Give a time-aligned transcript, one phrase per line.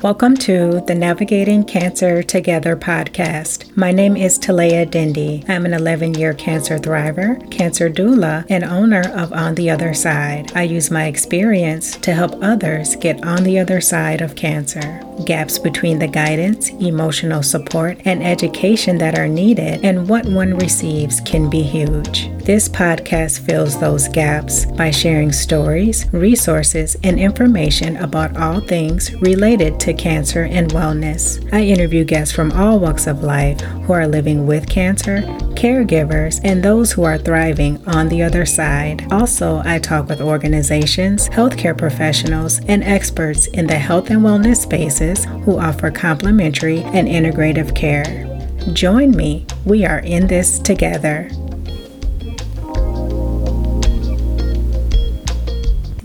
[0.00, 3.76] Welcome to the Navigating Cancer Together podcast.
[3.76, 5.44] My name is Talea Dindy.
[5.48, 10.52] I'm an 11 year cancer thriver, cancer doula, and owner of On the Other Side.
[10.54, 15.07] I use my experience to help others get on the other side of cancer.
[15.24, 21.20] Gaps between the guidance, emotional support, and education that are needed and what one receives
[21.20, 22.30] can be huge.
[22.44, 29.78] This podcast fills those gaps by sharing stories, resources, and information about all things related
[29.80, 31.46] to cancer and wellness.
[31.52, 35.20] I interview guests from all walks of life who are living with cancer,
[35.58, 39.04] caregivers, and those who are thriving on the other side.
[39.10, 45.24] Also, I talk with organizations, healthcare professionals, and experts in the health and wellness spaces
[45.44, 48.24] who offer complementary and integrative care.
[48.72, 49.46] Join me.
[49.64, 51.28] We are in this together.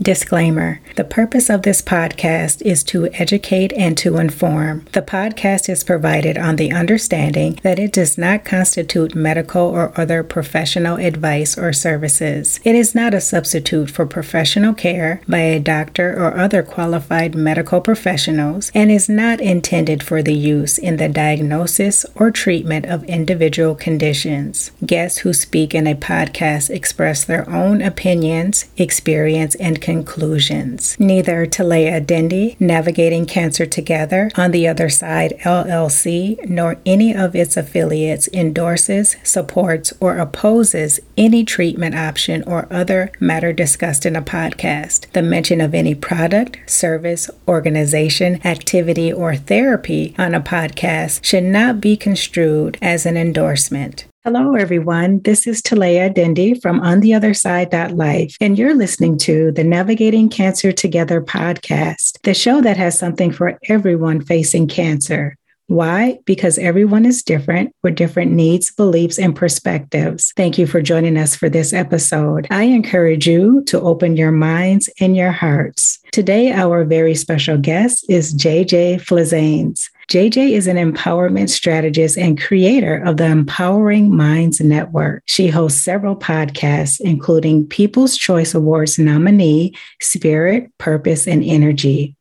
[0.02, 4.86] Disclaimer The purpose of this podcast is to educate and to inform.
[4.92, 10.22] The podcast is provided on the understanding that it does not constitute medical or other
[10.22, 12.60] professional advice or services.
[12.62, 17.80] It is not a substitute for professional care by a doctor or other qualified medical
[17.80, 23.74] professionals and is not intended for the use in the diagnosis or treatment of individual
[23.74, 24.70] conditions.
[24.86, 30.83] Guests who speak in a podcast express their own opinions, experience, and conclusions.
[30.98, 37.56] Neither Talea Dendi, Navigating Cancer Together, On the Other Side LLC, nor any of its
[37.56, 45.10] affiliates endorses, supports, or opposes any treatment option or other matter discussed in a podcast.
[45.12, 51.80] The mention of any product, service, organization, activity, or therapy on a podcast should not
[51.80, 54.06] be construed as an endorsement.
[54.26, 55.20] Hello, everyone.
[55.20, 59.62] This is Talea Dindy from On the Other Side Life, and you're listening to the
[59.62, 65.36] Navigating Cancer Together podcast, the show that has something for everyone facing cancer.
[65.66, 66.20] Why?
[66.24, 70.32] Because everyone is different with different needs, beliefs, and perspectives.
[70.38, 72.46] Thank you for joining us for this episode.
[72.50, 75.98] I encourage you to open your minds and your hearts.
[76.12, 79.90] Today, our very special guest is JJ Flizanes.
[80.08, 85.22] JJ is an empowerment strategist and creator of the Empowering Minds Network.
[85.26, 92.16] She hosts several podcasts, including People's Choice Awards nominee, Spirit, Purpose, and Energy.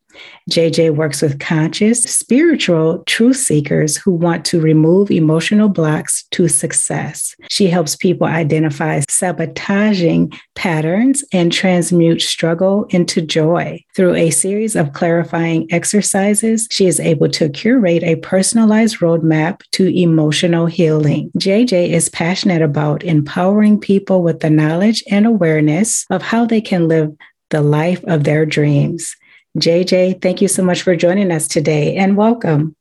[0.49, 7.35] JJ works with conscious, spiritual truth seekers who want to remove emotional blocks to success.
[7.49, 13.83] She helps people identify sabotaging patterns and transmute struggle into joy.
[13.95, 19.87] Through a series of clarifying exercises, she is able to curate a personalized roadmap to
[19.87, 21.31] emotional healing.
[21.37, 26.87] JJ is passionate about empowering people with the knowledge and awareness of how they can
[26.87, 27.15] live
[27.49, 29.15] the life of their dreams.
[29.57, 32.75] JJ, thank you so much for joining us today and welcome.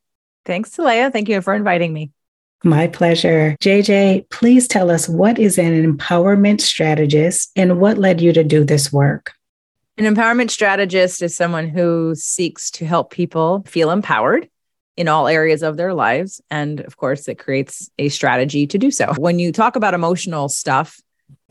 [0.46, 1.12] Thanks, Talea.
[1.12, 2.10] Thank you for inviting me.
[2.64, 3.56] My pleasure.
[3.60, 8.64] JJ, please tell us what is an empowerment strategist and what led you to do
[8.64, 9.32] this work?
[9.98, 14.48] An empowerment strategist is someone who seeks to help people feel empowered
[14.96, 16.40] in all areas of their lives.
[16.50, 19.12] And of course, it creates a strategy to do so.
[19.18, 21.00] When you talk about emotional stuff,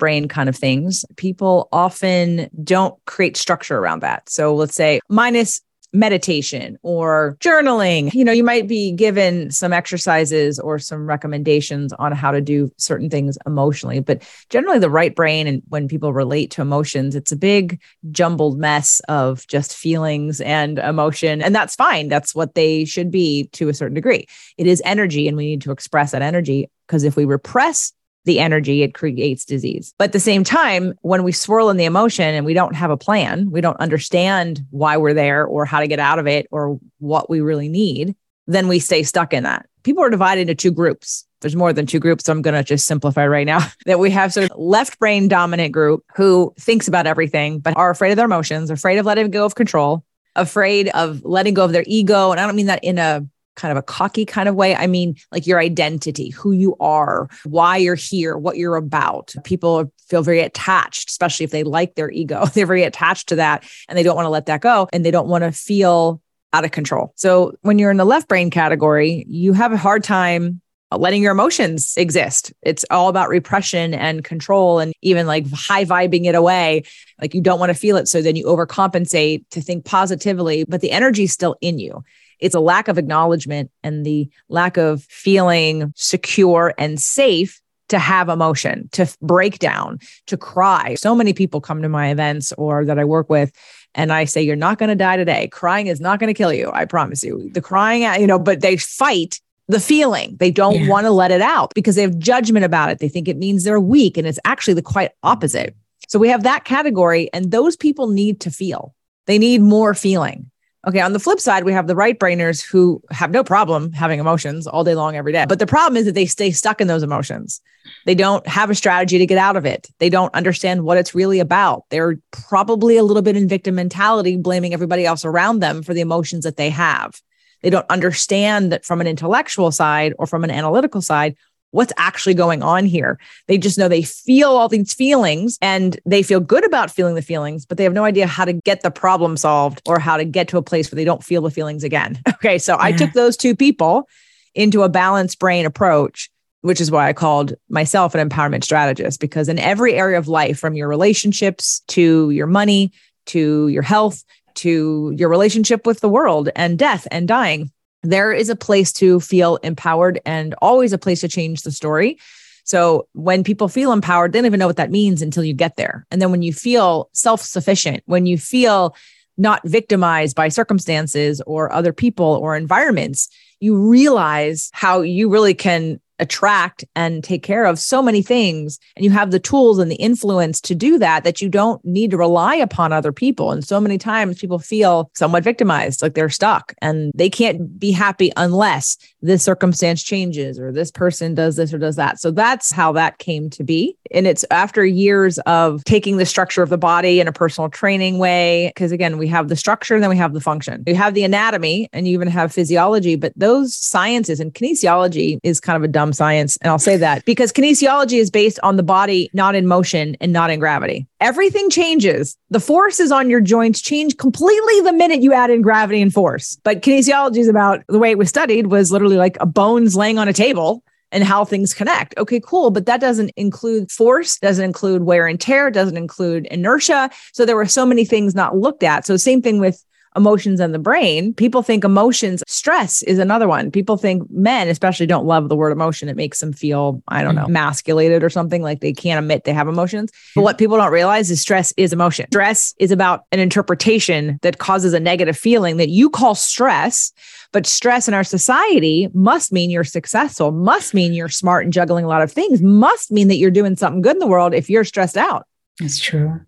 [0.02, 4.28] brain kind of things, people often don't create structure around that.
[4.28, 5.62] So let's say minus
[5.94, 8.12] meditation or journaling.
[8.14, 12.72] You know, you might be given some exercises or some recommendations on how to do
[12.78, 17.32] certain things emotionally, but generally the right brain and when people relate to emotions, it's
[17.32, 17.80] a big
[18.10, 21.44] jumbled mess of just feelings and emotion.
[21.44, 22.08] And that's fine.
[22.08, 24.26] That's what they should be to a certain degree.
[24.58, 27.94] It is energy and we need to express that energy because if we repress
[28.26, 29.94] the energy, it creates disease.
[29.98, 32.92] But at the same time, when we swirl in the emotion and we don't have
[32.92, 36.48] a plan, we don't understand why we're there or how to get out of it
[36.52, 38.16] or what we really need,
[38.48, 39.66] then we stay stuck in that.
[39.84, 41.26] People are divided into two groups.
[41.40, 42.26] There's more than two groups.
[42.26, 45.28] So I'm going to just simplify right now that we have sort of left brain
[45.28, 49.32] dominant group who thinks about everything, but are afraid of their emotions, afraid of letting
[49.32, 50.04] go of control,
[50.36, 52.32] afraid of letting go of their ego.
[52.32, 53.26] And I don't mean that in a
[53.62, 54.76] kind of a cocky kind of way.
[54.76, 59.36] I mean, like your identity, who you are, why you're here, what you're about.
[59.44, 62.46] People feel very attached, especially if they like their ego.
[62.54, 65.12] They're very attached to that and they don't want to let that go and they
[65.12, 66.22] don't want to feel
[66.54, 67.14] out of control.
[67.16, 70.62] So when you're in the left brain category, you have a hard time
[70.92, 72.52] letting your emotions exist.
[72.62, 76.84] It's all about repression and control and even like high vibing it away.
[77.22, 78.08] Like you don't want to feel it.
[78.08, 82.04] So then you overcompensate to think positively, but the energy is still in you.
[82.42, 88.30] It's a lack of acknowledgement and the lack of feeling secure and safe to have
[88.30, 90.96] emotion, to break down, to cry.
[90.96, 93.52] So many people come to my events or that I work with
[93.94, 95.50] and I say, You're not going to die today.
[95.50, 96.72] Crying is not going to kill you.
[96.74, 97.50] I promise you.
[97.54, 100.38] The crying, you know, but they fight the feeling.
[100.40, 100.90] They don't yeah.
[100.90, 103.00] want to let it out because they have judgment about it.
[103.00, 104.18] They think it means they're weak.
[104.18, 105.76] And it's actually the quite opposite.
[106.08, 108.94] So we have that category, and those people need to feel.
[109.28, 110.51] They need more feeling.
[110.88, 111.00] Okay.
[111.00, 114.66] On the flip side, we have the right brainers who have no problem having emotions
[114.66, 115.46] all day long, every day.
[115.48, 117.62] But the problem is that they stay stuck in those emotions.
[118.06, 119.90] They don't have a strategy to get out of it.
[120.00, 121.84] They don't understand what it's really about.
[121.90, 126.02] They're probably a little bit in victim mentality, blaming everybody else around them for the
[126.02, 127.22] emotions that they have.
[127.62, 131.36] They don't understand that from an intellectual side or from an analytical side
[131.72, 133.20] what's actually going on here.
[133.48, 137.22] They just know they feel all these feelings and they feel good about feeling the
[137.22, 140.26] feelings, but they have no idea how to get the problem solved or how to
[140.26, 142.20] get to a place where they don't feel the feelings again.
[142.42, 142.58] Okay.
[142.58, 142.86] So yeah.
[142.86, 144.10] I took those two people
[144.56, 146.30] into a balanced brain approach.
[146.62, 150.60] Which is why I called myself an empowerment strategist, because in every area of life,
[150.60, 152.92] from your relationships to your money
[153.28, 154.24] to your health
[154.56, 157.72] to your relationship with the world and death and dying,
[158.04, 162.18] there is a place to feel empowered and always a place to change the story.
[162.64, 165.76] So when people feel empowered, they don't even know what that means until you get
[165.76, 166.06] there.
[166.12, 168.96] And then when you feel self sufficient, when you feel
[169.38, 176.00] not victimized by circumstances or other people or environments, you realize how you really can
[176.22, 179.96] attract and take care of so many things and you have the tools and the
[179.96, 183.52] influence to do that that you don't need to rely upon other people.
[183.52, 187.92] And so many times people feel somewhat victimized like they're stuck and they can't be
[187.92, 192.20] happy unless this circumstance changes or this person does this or does that.
[192.20, 193.98] So that's how that came to be.
[194.12, 198.20] And it's after years of taking the structure of the body in a personal training
[198.20, 200.84] way because again we have the structure and then we have the function.
[200.86, 205.60] You have the anatomy and you even have physiology but those sciences and kinesiology is
[205.60, 206.58] kind of a dumb science.
[206.62, 210.32] And I'll say that because kinesiology is based on the body, not in motion and
[210.32, 211.08] not in gravity.
[211.20, 212.38] Everything changes.
[212.50, 216.58] The forces on your joints change completely the minute you add in gravity and force.
[216.64, 220.18] But kinesiology is about the way it was studied was literally like a bones laying
[220.18, 222.18] on a table and how things connect.
[222.18, 222.72] Okay, cool.
[222.72, 227.10] But that doesn't include force, doesn't include wear and tear, doesn't include inertia.
[227.34, 229.06] So there were so many things not looked at.
[229.06, 229.84] So same thing with
[230.16, 231.34] emotions and the brain.
[231.34, 233.72] People think emotions, stress is another one.
[233.72, 236.10] People think men, especially, don't love the word emotion.
[236.10, 237.56] It makes them feel, I don't know, mm-hmm.
[237.56, 240.12] emasculated or something like they can't admit they have emotions.
[240.36, 242.28] But what people don't realize is stress is emotion.
[242.28, 247.12] Stress is about an interpretation that causes a negative feeling that you call stress.
[247.54, 252.06] But stress in our society must mean you're successful, must mean you're smart and juggling
[252.06, 254.70] a lot of things, must mean that you're doing something good in the world if
[254.70, 255.46] you're stressed out.
[255.80, 256.42] That's true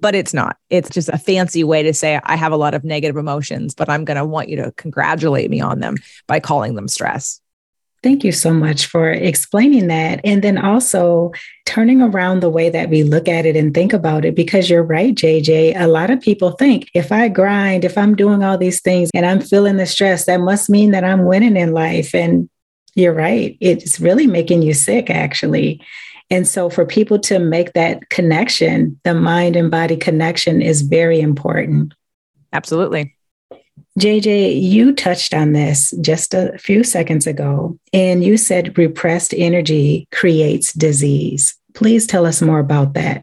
[0.00, 0.56] but it's not.
[0.68, 3.88] It's just a fancy way to say I have a lot of negative emotions, but
[3.88, 5.96] I'm going to want you to congratulate me on them
[6.26, 7.40] by calling them stress.
[8.02, 10.22] Thank you so much for explaining that.
[10.24, 11.32] And then also
[11.66, 14.82] turning around the way that we look at it and think about it, because you're
[14.82, 15.78] right, JJ.
[15.78, 19.26] A lot of people think if I grind, if I'm doing all these things and
[19.26, 22.14] I'm feeling the stress, that must mean that I'm winning in life.
[22.14, 22.48] And
[22.94, 23.56] you're right.
[23.60, 25.82] It's really making you sick, actually.
[26.30, 31.20] And so, for people to make that connection, the mind and body connection is very
[31.20, 31.92] important.
[32.52, 33.16] Absolutely.
[33.98, 40.06] JJ, you touched on this just a few seconds ago, and you said repressed energy
[40.12, 41.56] creates disease.
[41.74, 43.22] Please tell us more about that.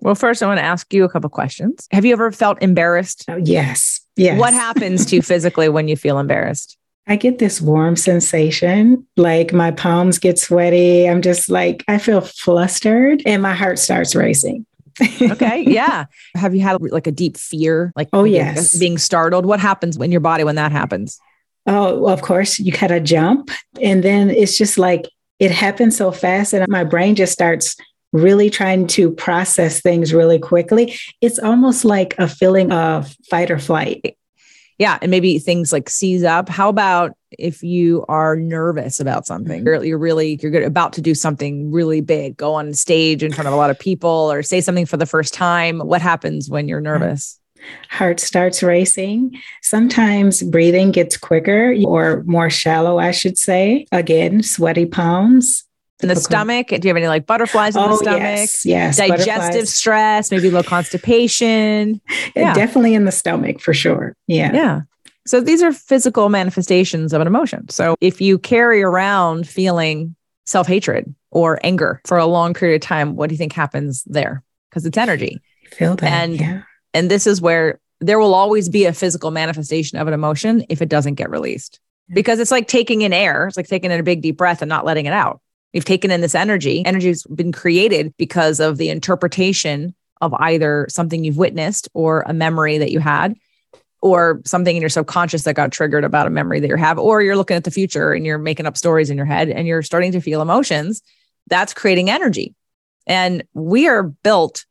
[0.00, 1.86] Well, first, I want to ask you a couple questions.
[1.92, 3.24] Have you ever felt embarrassed?
[3.28, 4.00] Oh, yes.
[4.16, 4.38] Yes.
[4.38, 6.76] What happens to you physically when you feel embarrassed?
[7.06, 11.08] I get this warm sensation, like my palms get sweaty.
[11.08, 14.66] I'm just like, I feel flustered and my heart starts racing.
[15.00, 15.62] okay.
[15.68, 16.04] Yeah.
[16.36, 17.92] Have you had like a deep fear?
[17.96, 18.78] Like, oh, yes.
[18.78, 19.46] Being startled?
[19.46, 21.18] What happens in your body when that happens?
[21.66, 23.50] Oh, well, of course, you kind of jump.
[23.80, 27.76] And then it's just like it happens so fast, and my brain just starts
[28.12, 30.94] really trying to process things really quickly.
[31.20, 34.16] It's almost like a feeling of fight or flight
[34.78, 39.58] yeah and maybe things like seize up how about if you are nervous about something
[39.58, 39.66] mm-hmm.
[39.66, 43.32] you're, you're really you're good, about to do something really big go on stage in
[43.32, 46.48] front of a lot of people or say something for the first time what happens
[46.48, 47.38] when you're nervous
[47.88, 49.40] heart starts racing.
[49.60, 53.86] Sometimes breathing gets quicker or more shallow, I should say.
[53.92, 55.64] Again, sweaty palms.
[56.02, 58.20] In the stomach, do you have any like butterflies in oh, the stomach?
[58.20, 58.96] Yes, yes.
[58.96, 62.00] Digestive stress, maybe low constipation.
[62.34, 62.54] Yeah.
[62.54, 64.16] Definitely in the stomach for sure.
[64.26, 64.52] Yeah.
[64.52, 64.80] Yeah.
[65.26, 67.68] So these are physical manifestations of an emotion.
[67.68, 70.16] So if you carry around feeling
[70.46, 74.02] self hatred or anger for a long period of time, what do you think happens
[74.04, 74.42] there?
[74.70, 75.40] Because it's energy.
[75.70, 76.10] feel that.
[76.10, 76.62] And, yeah.
[76.94, 80.82] and this is where there will always be a physical manifestation of an emotion if
[80.82, 81.80] it doesn't get released.
[82.12, 84.68] Because it's like taking in air, it's like taking in a big deep breath and
[84.68, 85.40] not letting it out.
[85.72, 86.84] We've taken in this energy.
[86.84, 92.32] Energy has been created because of the interpretation of either something you've witnessed or a
[92.32, 93.34] memory that you had
[94.00, 97.22] or something in your subconscious that got triggered about a memory that you have or
[97.22, 99.82] you're looking at the future and you're making up stories in your head and you're
[99.82, 101.02] starting to feel emotions
[101.48, 102.54] that's creating energy
[103.06, 104.64] and we are built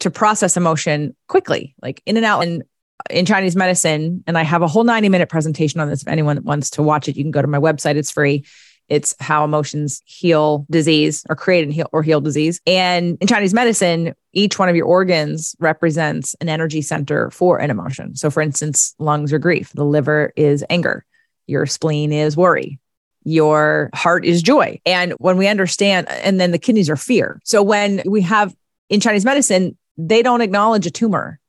[0.00, 2.62] to process emotion quickly like in and out and
[3.10, 6.02] in Chinese medicine, and I have a whole 90 minute presentation on this.
[6.02, 7.96] If anyone wants to watch it, you can go to my website.
[7.96, 8.44] It's free.
[8.88, 12.60] It's how emotions heal disease or create and heal or heal disease.
[12.66, 17.70] And in Chinese medicine, each one of your organs represents an energy center for an
[17.70, 18.14] emotion.
[18.14, 21.04] So, for instance, lungs are grief, the liver is anger,
[21.46, 22.78] your spleen is worry,
[23.24, 24.80] your heart is joy.
[24.86, 27.40] And when we understand, and then the kidneys are fear.
[27.44, 28.54] So, when we have
[28.88, 31.40] in Chinese medicine, they don't acknowledge a tumor.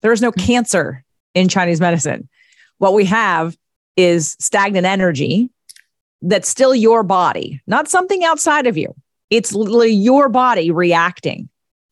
[0.00, 1.04] There is no cancer
[1.34, 2.28] in Chinese medicine.
[2.78, 3.56] What we have
[3.96, 5.50] is stagnant energy
[6.22, 8.94] that's still your body, not something outside of you.
[9.30, 11.48] It's literally your body reacting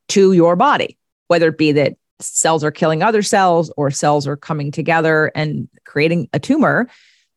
[0.08, 0.96] to your body,
[1.28, 5.68] whether it be that cells are killing other cells or cells are coming together and
[5.84, 6.88] creating a tumor.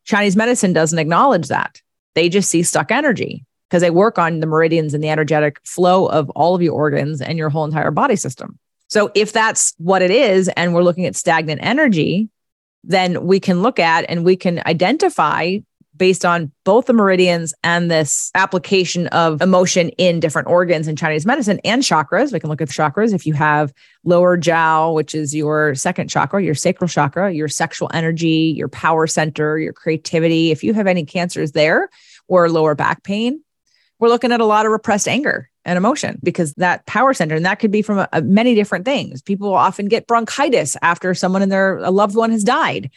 [0.06, 1.82] Chinese medicine doesn't acknowledge that.
[2.16, 6.08] They just see stuck energy because they work on the meridians and the energetic flow
[6.08, 8.58] of all of your organs and your whole entire body system.
[8.88, 12.30] So if that's what it is, and we're looking at stagnant energy,
[12.84, 15.60] then we can look at and we can identify
[16.00, 21.26] based on both the meridians and this application of emotion in different organs in Chinese
[21.26, 22.34] medicine and chakras.
[22.34, 23.14] We can look at the chakras.
[23.14, 23.72] If you have
[24.04, 29.06] lower jiao, which is your second chakra, your sacral chakra, your sexual energy, your power
[29.06, 31.90] center, your creativity, if you have any cancers there
[32.28, 33.44] or lower back pain,
[34.00, 37.46] we're looking at a lot of repressed anger and emotion because that power center and
[37.46, 41.42] that could be from a, a many different things people often get bronchitis after someone
[41.42, 42.90] in their loved one has died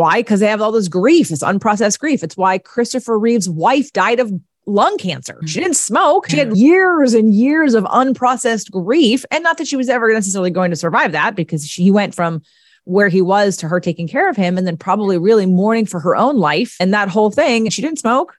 [0.00, 0.20] why?
[0.20, 2.22] Because they have all this grief, this unprocessed grief.
[2.22, 4.32] It's why Christopher Reeve's wife died of
[4.64, 5.38] lung cancer.
[5.44, 5.64] She mm-hmm.
[5.64, 6.30] didn't smoke.
[6.30, 9.26] She had years and years of unprocessed grief.
[9.30, 12.40] And not that she was ever necessarily going to survive that because she went from
[12.84, 16.00] where he was to her taking care of him and then probably really mourning for
[16.00, 17.68] her own life and that whole thing.
[17.68, 18.36] She didn't smoke,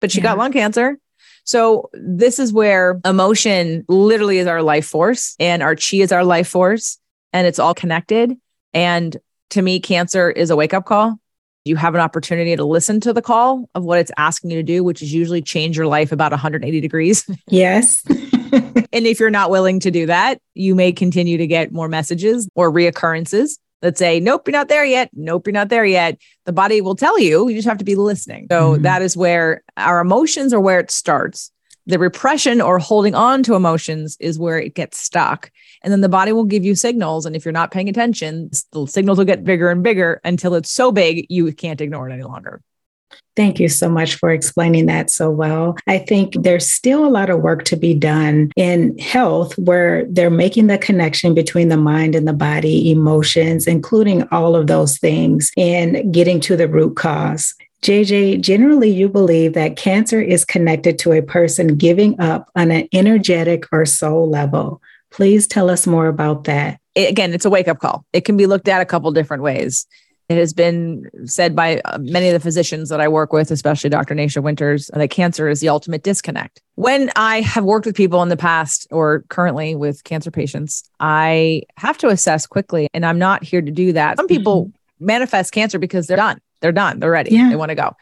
[0.00, 0.24] but she yeah.
[0.24, 0.98] got lung cancer.
[1.44, 6.24] So this is where emotion literally is our life force and our chi is our
[6.24, 6.98] life force
[7.32, 8.36] and it's all connected.
[8.74, 9.16] And
[9.50, 11.18] to me, cancer is a wake up call.
[11.64, 14.62] You have an opportunity to listen to the call of what it's asking you to
[14.62, 17.28] do, which is usually change your life about 180 degrees.
[17.48, 18.02] Yes.
[18.52, 22.48] and if you're not willing to do that, you may continue to get more messages
[22.54, 25.10] or reoccurrences that say, Nope, you're not there yet.
[25.12, 26.18] Nope, you're not there yet.
[26.46, 28.46] The body will tell you, you just have to be listening.
[28.50, 28.82] So mm-hmm.
[28.82, 31.50] that is where our emotions are where it starts.
[31.86, 35.50] The repression or holding on to emotions is where it gets stuck.
[35.82, 37.26] And then the body will give you signals.
[37.26, 40.70] And if you're not paying attention, the signals will get bigger and bigger until it's
[40.70, 42.60] so big you can't ignore it any longer.
[43.36, 45.76] Thank you so much for explaining that so well.
[45.86, 50.30] I think there's still a lot of work to be done in health where they're
[50.30, 55.52] making the connection between the mind and the body, emotions, including all of those things,
[55.56, 57.54] and getting to the root cause.
[57.82, 62.88] JJ, generally you believe that cancer is connected to a person giving up on an
[62.92, 64.82] energetic or soul level.
[65.10, 66.78] Please tell us more about that.
[66.94, 68.04] Again, it's a wake up call.
[68.12, 69.86] It can be looked at a couple different ways.
[70.28, 73.90] It has been said by uh, many of the physicians that I work with, especially
[73.90, 74.14] Dr.
[74.14, 76.62] Nasha Winters, that cancer is the ultimate disconnect.
[76.76, 81.62] When I have worked with people in the past or currently with cancer patients, I
[81.78, 84.18] have to assess quickly, and I'm not here to do that.
[84.18, 85.06] Some people mm-hmm.
[85.06, 86.40] manifest cancer because they're done.
[86.60, 87.00] They're done.
[87.00, 87.34] They're ready.
[87.34, 87.48] Yeah.
[87.48, 87.96] They want to go.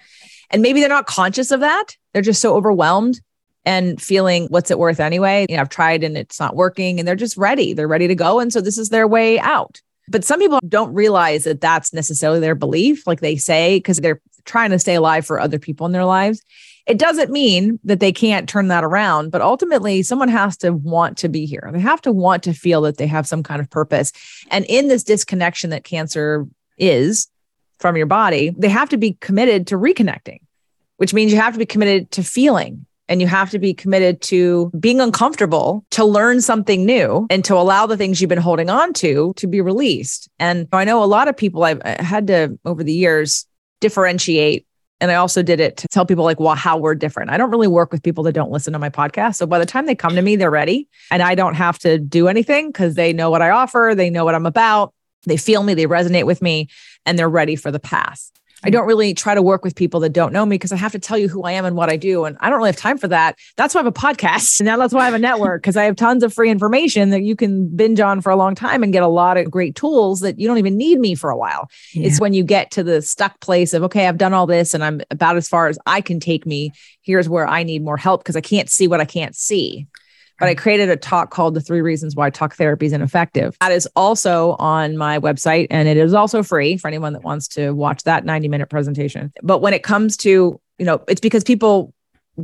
[0.50, 1.96] And maybe they're not conscious of that.
[2.12, 3.20] They're just so overwhelmed
[3.64, 5.46] and feeling what's it worth anyway?
[5.48, 7.74] You know, I've tried and it's not working and they're just ready.
[7.74, 8.40] They're ready to go.
[8.40, 9.82] And so this is their way out.
[10.08, 14.22] But some people don't realize that that's necessarily their belief, like they say, because they're
[14.46, 16.42] trying to stay alive for other people in their lives.
[16.86, 21.18] It doesn't mean that they can't turn that around, but ultimately, someone has to want
[21.18, 21.68] to be here.
[21.70, 24.10] They have to want to feel that they have some kind of purpose.
[24.50, 26.46] And in this disconnection that cancer
[26.78, 27.28] is
[27.78, 30.40] from your body, they have to be committed to reconnecting,
[30.96, 34.20] which means you have to be committed to feeling and you have to be committed
[34.20, 38.68] to being uncomfortable to learn something new and to allow the things you've been holding
[38.68, 40.28] on to to be released.
[40.38, 43.46] And I know a lot of people I've had to over the years
[43.80, 44.66] differentiate
[45.00, 47.30] and I also did it to tell people like, well, how we're different.
[47.30, 49.36] I don't really work with people that don't listen to my podcast.
[49.36, 51.98] So by the time they come to me, they're ready and I don't have to
[51.98, 53.92] do anything because they know what I offer.
[53.96, 54.92] They know what I'm about.
[55.24, 56.68] They feel me, they resonate with me,
[57.08, 58.30] and they're ready for the path.
[58.62, 58.72] I hmm.
[58.72, 60.98] don't really try to work with people that don't know me because I have to
[60.98, 62.24] tell you who I am and what I do.
[62.24, 63.38] And I don't really have time for that.
[63.56, 64.58] That's why I have a podcast.
[64.60, 67.10] And now that's why I have a network because I have tons of free information
[67.10, 69.76] that you can binge on for a long time and get a lot of great
[69.76, 71.70] tools that you don't even need me for a while.
[71.94, 72.08] Yeah.
[72.08, 74.82] It's when you get to the stuck place of, okay, I've done all this and
[74.82, 76.72] I'm about as far as I can take me.
[77.02, 79.86] Here's where I need more help because I can't see what I can't see.
[80.38, 83.56] But I created a talk called The Three Reasons Why Talk Therapy is Ineffective.
[83.60, 87.48] That is also on my website and it is also free for anyone that wants
[87.48, 89.32] to watch that 90 minute presentation.
[89.42, 91.92] But when it comes to, you know, it's because people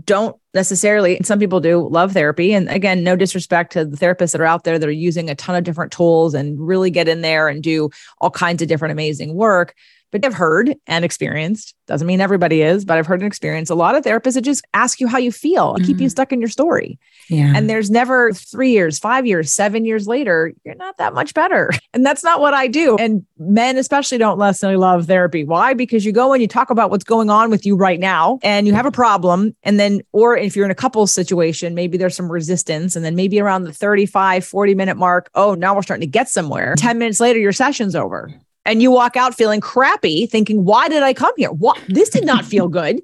[0.04, 2.52] don't necessarily, and some people do love therapy.
[2.52, 5.36] And again, no disrespect to the therapists that are out there that are using a
[5.36, 8.90] ton of different tools and really get in there and do all kinds of different
[8.90, 9.74] amazing work
[10.14, 13.74] but I've heard and experienced, doesn't mean everybody is, but I've heard and experienced a
[13.74, 15.84] lot of therapists that just ask you how you feel, mm-hmm.
[15.84, 16.10] keep you mm-hmm.
[16.10, 17.00] stuck in your story.
[17.28, 17.52] Yeah.
[17.54, 21.70] And there's never three years, five years, seven years later, you're not that much better.
[21.94, 22.96] And that's not what I do.
[22.96, 25.44] And men, especially, don't necessarily love therapy.
[25.44, 25.74] Why?
[25.74, 28.66] Because you go and you talk about what's going on with you right now and
[28.66, 29.54] you have a problem.
[29.62, 32.96] And then, or if you're in a couple situation, maybe there's some resistance.
[32.96, 36.28] And then maybe around the 35, 40 minute mark, oh, now we're starting to get
[36.28, 36.74] somewhere.
[36.76, 38.34] 10 minutes later, your session's over
[38.64, 41.50] and you walk out feeling crappy thinking why did i come here?
[41.50, 43.00] What this did not feel good.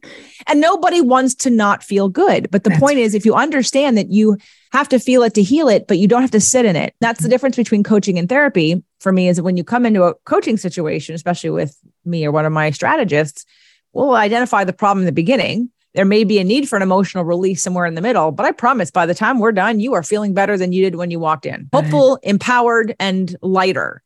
[0.46, 2.50] And nobody wants to not feel good.
[2.50, 4.38] But the that's point is if you understand that you
[4.72, 6.94] have to feel it to heal it but you don't have to sit in it.
[7.00, 7.30] That's the mm-hmm.
[7.30, 10.56] difference between coaching and therapy for me is that when you come into a coaching
[10.56, 13.44] situation especially with me or one of my strategists
[13.92, 15.70] we'll identify the problem in the beginning.
[15.94, 18.52] There may be a need for an emotional release somewhere in the middle, but I
[18.52, 21.18] promise by the time we're done, you are feeling better than you did when you
[21.18, 21.68] walked in.
[21.72, 24.02] Hopeful, empowered, and lighter.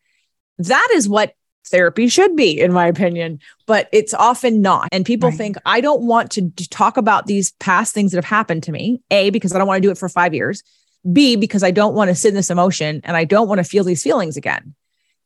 [0.59, 1.35] That is what
[1.67, 4.89] therapy should be, in my opinion, but it's often not.
[4.93, 5.39] And people right.
[5.39, 9.01] think, I don't want to talk about these past things that have happened to me.
[9.11, 10.63] A, because I don't want to do it for five years.
[11.13, 13.65] B, because I don't want to sit in this emotion and I don't want to
[13.65, 14.75] feel these feelings again.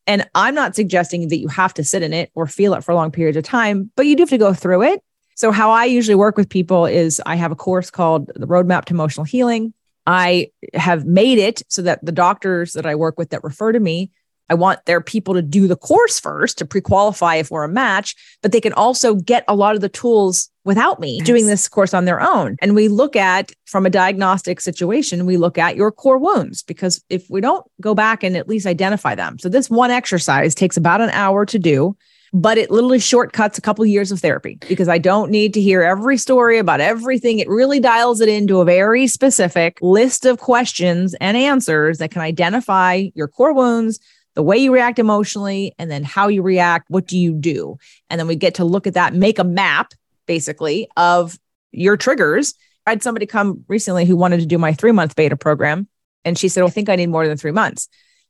[0.07, 2.95] And I'm not suggesting that you have to sit in it or feel it for
[2.95, 5.03] long periods of time, but you do have to go through it.
[5.37, 8.87] So, how I usually work with people is I have a course called The Roadmap
[8.87, 9.73] to Emotional Healing.
[10.07, 13.79] I have made it so that the doctors that I work with that refer to
[13.79, 14.11] me
[14.51, 17.69] I want their people to do the course first to pre qualify if we're a
[17.69, 21.27] match, but they can also get a lot of the tools without me yes.
[21.27, 22.57] doing this course on their own.
[22.61, 27.03] And we look at, from a diagnostic situation, we look at your core wounds because
[27.09, 29.39] if we don't go back and at least identify them.
[29.39, 31.97] So, this one exercise takes about an hour to do
[32.33, 35.61] but it literally shortcuts a couple of years of therapy because I don't need to
[35.61, 37.39] hear every story about everything.
[37.39, 42.23] It really dials it into a very specific list of questions and answers that can
[42.23, 43.99] identify your core wounds,
[44.39, 46.89] the way you react emotionally, and then how you react.
[46.91, 47.77] What do you do?
[48.09, 49.95] And then we get to look at that, make a map
[50.29, 51.37] basically of
[51.73, 52.55] your triggers.
[52.87, 55.89] I had somebody come recently who wanted to do my three month beta program.
[56.25, 57.89] And she said, oh, I think I need more than three months.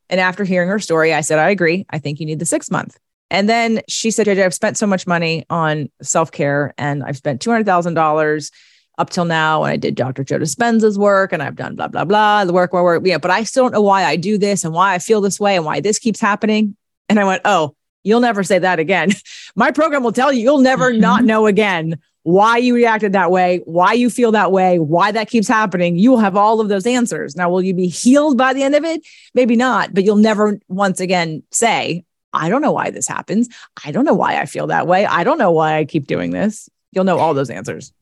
[0.09, 1.85] And after hearing her story, I said, I agree.
[1.91, 2.97] I think you need the six month.
[3.29, 7.39] And then she said, I've spent so much money on self care and I've spent
[7.39, 8.51] $200,000
[8.99, 10.23] up till now and I did Dr.
[10.23, 13.01] Joe Dispenza's work and I've done blah, blah, blah, the work, work, work.
[13.05, 15.39] Yeah, but I still don't know why I do this and why I feel this
[15.39, 16.75] way and why this keeps happening.
[17.07, 19.11] And I went, oh, you'll never say that again.
[19.55, 23.61] My program will tell you, you'll never not know again why you reacted that way,
[23.65, 25.97] why you feel that way, why that keeps happening.
[25.97, 27.35] You will have all of those answers.
[27.35, 29.01] Now, will you be healed by the end of it?
[29.33, 33.49] Maybe not, but you'll never once again say, I don't know why this happens.
[33.83, 35.05] I don't know why I feel that way.
[35.05, 36.69] I don't know why I keep doing this.
[36.91, 37.93] You'll know all those answers.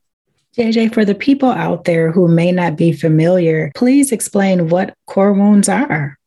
[0.58, 5.32] JJ, for the people out there who may not be familiar, please explain what core
[5.32, 6.18] wounds are.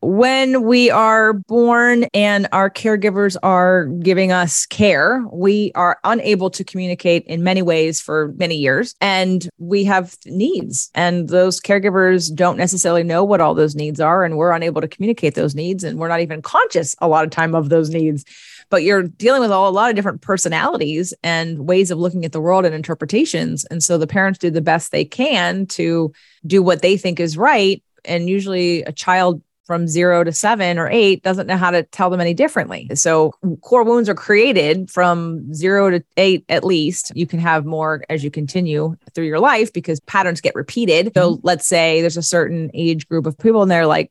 [0.00, 6.64] When we are born and our caregivers are giving us care, we are unable to
[6.64, 8.94] communicate in many ways for many years.
[9.02, 14.24] And we have needs, and those caregivers don't necessarily know what all those needs are.
[14.24, 15.84] And we're unable to communicate those needs.
[15.84, 18.24] And we're not even conscious a lot of time of those needs
[18.70, 22.32] but you're dealing with all, a lot of different personalities and ways of looking at
[22.32, 23.64] the world and interpretations.
[23.66, 26.12] And so the parents do the best they can to
[26.46, 27.82] do what they think is right.
[28.04, 32.10] And usually a child from zero to seven or eight doesn't know how to tell
[32.10, 32.88] them any differently.
[32.94, 37.12] So core wounds are created from zero to eight at least.
[37.14, 41.12] You can have more as you continue through your life because patterns get repeated.
[41.14, 41.46] So mm-hmm.
[41.46, 44.10] let's say there's a certain age group of people and they're like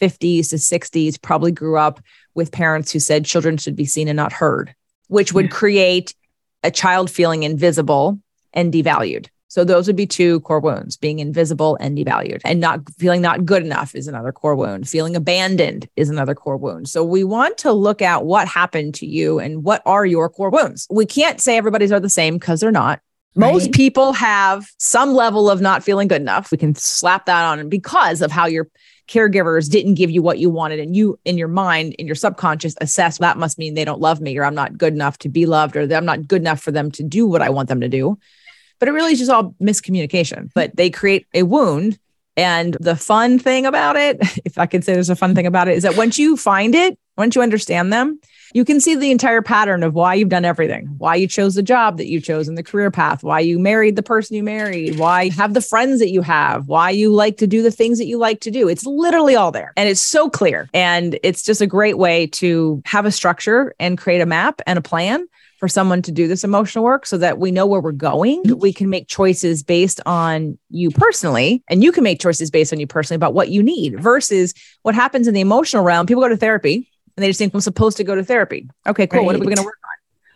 [0.00, 2.00] 50s to 60s, probably grew up
[2.34, 4.74] with parents who said children should be seen and not heard,
[5.08, 6.14] which would create
[6.62, 8.18] a child feeling invisible
[8.52, 9.28] and devalued.
[9.50, 12.40] So those would be two core wounds, being invisible and devalued.
[12.44, 14.88] And not feeling not good enough is another core wound.
[14.88, 16.88] Feeling abandoned is another core wound.
[16.88, 20.50] So we want to look at what happened to you and what are your core
[20.50, 20.86] wounds.
[20.88, 23.00] We can't say everybody's are the same because they're not.
[23.34, 23.52] Right.
[23.52, 26.52] Most people have some level of not feeling good enough.
[26.52, 28.68] We can slap that on because of how your
[29.10, 32.76] caregivers didn't give you what you wanted and you in your mind in your subconscious
[32.80, 35.46] assess that must mean they don't love me or i'm not good enough to be
[35.46, 37.88] loved or i'm not good enough for them to do what i want them to
[37.88, 38.16] do.
[38.78, 40.50] But it really is just all miscommunication.
[40.54, 41.98] But they create a wound
[42.36, 45.68] and the fun thing about it if i could say there's a fun thing about
[45.68, 48.18] it is that once you find it once you understand them,
[48.54, 51.62] you can see the entire pattern of why you've done everything, why you chose the
[51.62, 54.98] job that you chose in the career path, why you married the person you married,
[54.98, 57.98] why you have the friends that you have, why you like to do the things
[57.98, 58.68] that you like to do.
[58.68, 60.70] It's literally all there and it's so clear.
[60.72, 64.78] And it's just a great way to have a structure and create a map and
[64.78, 65.26] a plan
[65.58, 68.42] for someone to do this emotional work so that we know where we're going.
[68.56, 72.80] We can make choices based on you personally, and you can make choices based on
[72.80, 76.06] you personally about what you need versus what happens in the emotional realm.
[76.06, 78.68] People go to therapy and they just think I'm supposed to go to therapy.
[78.86, 79.20] Okay, cool.
[79.20, 79.26] Right.
[79.26, 79.90] What are we going to work on?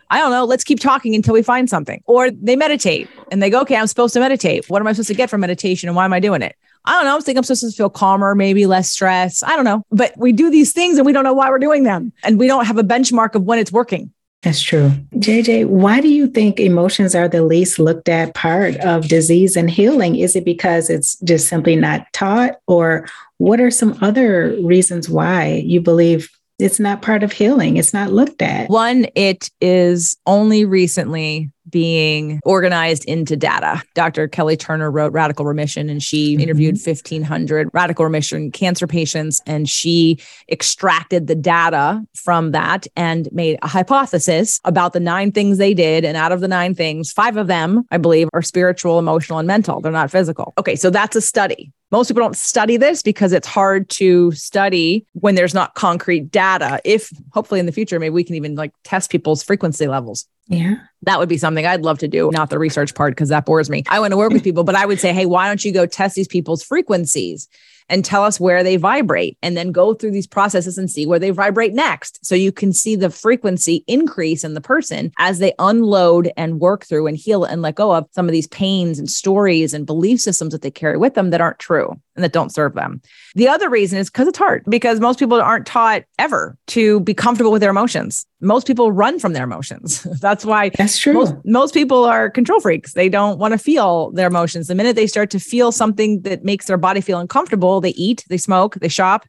[0.09, 0.45] I don't know.
[0.45, 2.01] Let's keep talking until we find something.
[2.05, 4.69] Or they meditate and they go, okay, I'm supposed to meditate.
[4.69, 6.55] What am I supposed to get from meditation and why am I doing it?
[6.85, 7.15] I don't know.
[7.15, 9.41] I'm think I'm supposed to feel calmer, maybe less stress.
[9.41, 9.83] I don't know.
[9.91, 12.13] But we do these things and we don't know why we're doing them.
[12.23, 14.11] And we don't have a benchmark of when it's working.
[14.43, 14.91] That's true.
[15.15, 19.71] JJ, why do you think emotions are the least looked at part of disease and
[19.71, 20.17] healing?
[20.17, 23.07] Is it because it's just simply not taught, or
[23.39, 27.77] what are some other reasons why you believe it's not part of healing.
[27.77, 28.69] It's not looked at.
[28.69, 33.81] One, it is only recently being organized into data.
[33.95, 34.27] Dr.
[34.27, 36.43] Kelly Turner wrote Radical Remission and she mm-hmm.
[36.43, 43.57] interviewed 1,500 radical remission cancer patients and she extracted the data from that and made
[43.61, 46.05] a hypothesis about the nine things they did.
[46.05, 49.47] And out of the nine things, five of them, I believe, are spiritual, emotional, and
[49.47, 49.81] mental.
[49.81, 50.53] They're not physical.
[50.57, 51.73] Okay, so that's a study.
[51.91, 56.81] Most people don't study this because it's hard to study when there's not concrete data.
[56.83, 60.25] If hopefully in the future, maybe we can even like test people's frequency levels.
[60.47, 60.75] Yeah.
[61.03, 63.69] That would be something I'd love to do, not the research part, because that bores
[63.69, 63.83] me.
[63.87, 65.85] I want to work with people, but I would say, hey, why don't you go
[65.85, 67.47] test these people's frequencies?
[67.89, 71.19] And tell us where they vibrate and then go through these processes and see where
[71.19, 72.25] they vibrate next.
[72.25, 76.85] So you can see the frequency increase in the person as they unload and work
[76.85, 80.19] through and heal and let go of some of these pains and stories and belief
[80.19, 83.01] systems that they carry with them that aren't true and that don't serve them.
[83.35, 87.13] The other reason is because it's hard, because most people aren't taught ever to be
[87.13, 88.25] comfortable with their emotions.
[88.41, 90.03] Most people run from their emotions.
[90.21, 91.13] That's why that's true.
[91.13, 92.93] Most, most people are control freaks.
[92.93, 94.67] They don't want to feel their emotions.
[94.67, 98.23] The minute they start to feel something that makes their body feel uncomfortable, they eat,
[98.29, 99.25] they smoke, they shop,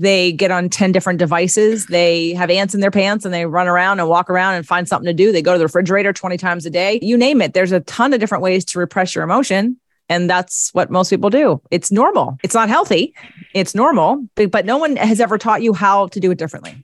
[0.00, 1.86] they get on 10 different devices.
[1.86, 4.88] They have ants in their pants and they run around and walk around and find
[4.88, 5.30] something to do.
[5.30, 6.98] They go to the refrigerator 20 times a day.
[7.02, 7.52] You name it.
[7.52, 9.78] There's a ton of different ways to repress your emotion.
[10.08, 11.60] And that's what most people do.
[11.70, 12.38] It's normal.
[12.42, 13.14] It's not healthy.
[13.54, 16.82] It's normal, but no one has ever taught you how to do it differently.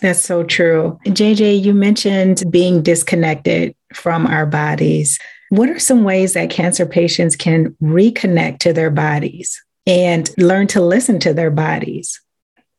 [0.00, 0.98] That's so true.
[1.04, 5.18] JJ, you mentioned being disconnected from our bodies.
[5.50, 10.80] What are some ways that cancer patients can reconnect to their bodies and learn to
[10.80, 12.20] listen to their bodies?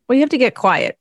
[0.08, 0.98] Well, you have to get quiet.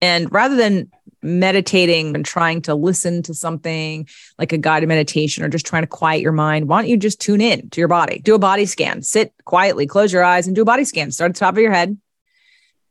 [0.00, 0.90] And rather than
[1.22, 5.88] meditating and trying to listen to something like a guided meditation or just trying to
[5.88, 8.20] quiet your mind, why don't you just tune in to your body?
[8.20, 11.10] Do a body scan, sit quietly, close your eyes and do a body scan.
[11.10, 11.98] Start at the top of your head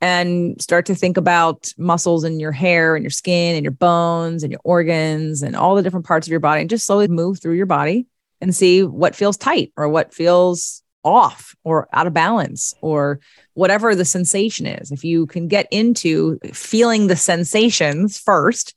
[0.02, 4.44] and start to think about muscles in your hair and your skin and your bones
[4.44, 7.42] and your organs and all the different parts of your body and just slowly move
[7.42, 8.06] through your body
[8.42, 13.20] and see what feels tight or what feels off or out of balance or
[13.54, 14.92] whatever the sensation is.
[14.92, 18.74] If you can get into feeling the sensations first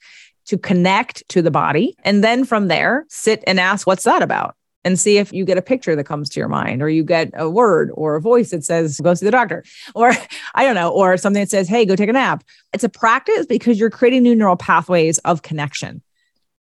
[0.46, 4.56] to connect to the body, and then from there, sit and ask, What's that about?
[4.84, 7.30] and see if you get a picture that comes to your mind or you get
[7.34, 10.12] a word or a voice that says go see the doctor or
[10.54, 13.46] i don't know or something that says hey go take a nap it's a practice
[13.46, 16.02] because you're creating new neural pathways of connection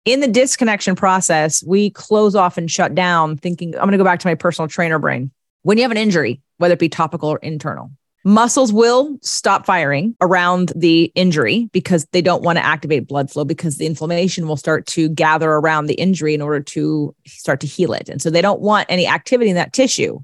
[0.05, 4.03] in the disconnection process we close off and shut down thinking i'm going to go
[4.03, 5.31] back to my personal trainer brain
[5.67, 7.91] when you have an injury, whether it be topical or internal,
[8.23, 13.43] muscles will stop firing around the injury because they don't want to activate blood flow
[13.43, 17.67] because the inflammation will start to gather around the injury in order to start to
[17.67, 18.07] heal it.
[18.07, 20.19] And so they don't want any activity in that tissue.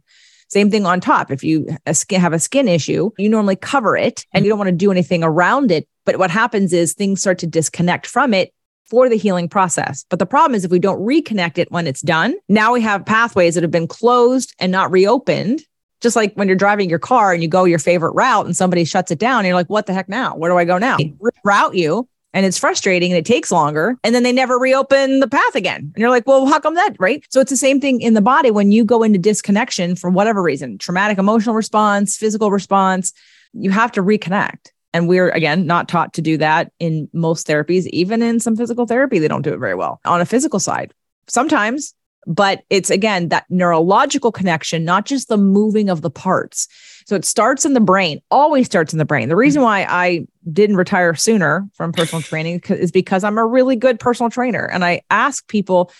[0.47, 1.29] Same thing on top.
[1.29, 1.67] If you
[2.11, 5.25] have a skin issue, you normally cover it and you don't want to do anything
[5.25, 5.89] around it.
[6.05, 8.53] But what happens is things start to disconnect from it
[8.93, 10.05] for the healing process.
[10.11, 13.03] But the problem is if we don't reconnect it when it's done, now we have
[13.03, 15.63] pathways that have been closed and not reopened.
[15.99, 18.85] Just like when you're driving your car and you go your favorite route and somebody
[18.85, 20.35] shuts it down, and you're like, what the heck now?
[20.35, 20.97] Where do I go now?
[21.43, 25.27] Route you and it's frustrating and it takes longer and then they never reopen the
[25.27, 28.01] path again and you're like well how come that right so it's the same thing
[28.01, 32.49] in the body when you go into disconnection for whatever reason traumatic emotional response physical
[32.49, 33.13] response
[33.53, 37.87] you have to reconnect and we're, again, not taught to do that in most therapies,
[37.87, 40.93] even in some physical therapy, they don't do it very well on a physical side.
[41.27, 41.93] Sometimes,
[42.25, 46.67] but it's again that neurological connection, not just the moving of the parts.
[47.05, 49.29] So it starts in the brain, always starts in the brain.
[49.29, 53.75] The reason why I didn't retire sooner from personal training is because I'm a really
[53.75, 54.65] good personal trainer.
[54.65, 55.91] And I ask people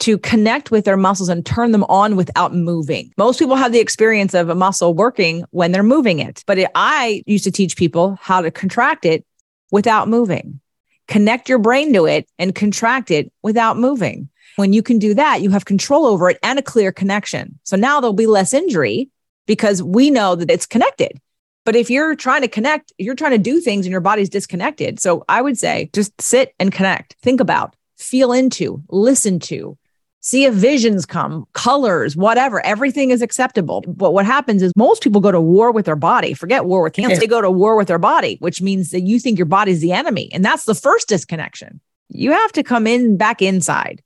[0.00, 3.12] to connect with their muscles and turn them on without moving.
[3.16, 6.42] Most people have the experience of a muscle working when they're moving it.
[6.46, 9.24] But it, I used to teach people how to contract it
[9.70, 10.60] without moving.
[11.06, 14.28] Connect your brain to it and contract it without moving.
[14.56, 17.58] When you can do that, you have control over it and a clear connection.
[17.64, 19.10] So now there'll be less injury
[19.46, 21.20] because we know that it's connected.
[21.64, 24.98] But if you're trying to connect, you're trying to do things and your body's disconnected.
[24.98, 29.76] So I would say just sit and connect, think about, feel into, listen to,
[30.20, 32.64] see if visions come, colors, whatever.
[32.64, 33.82] Everything is acceptable.
[33.86, 36.34] But what happens is most people go to war with their body.
[36.34, 37.14] Forget war with cancer.
[37.20, 39.92] They go to war with their body, which means that you think your body's the
[39.92, 40.30] enemy.
[40.32, 41.80] And that's the first disconnection.
[42.08, 44.02] You have to come in back inside.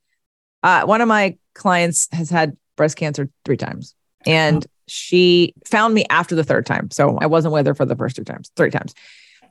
[0.62, 3.94] Uh, one of my clients has had breast cancer three times.
[4.26, 6.90] And she found me after the third time.
[6.90, 8.94] So I wasn't with her for the first two times, three times.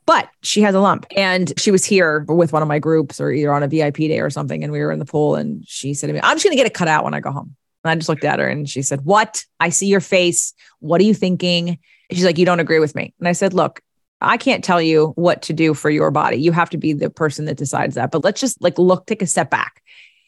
[0.05, 1.05] But she has a lump.
[1.15, 4.19] And she was here with one of my groups or either on a VIP day
[4.19, 4.63] or something.
[4.63, 5.35] And we were in the pool.
[5.35, 7.19] And she said to me, I'm just going to get it cut out when I
[7.19, 7.55] go home.
[7.83, 9.45] And I just looked at her and she said, What?
[9.59, 10.53] I see your face.
[10.79, 11.79] What are you thinking?
[12.11, 13.13] She's like, You don't agree with me.
[13.19, 13.81] And I said, Look,
[14.21, 16.37] I can't tell you what to do for your body.
[16.37, 18.11] You have to be the person that decides that.
[18.11, 19.81] But let's just like look, take a step back.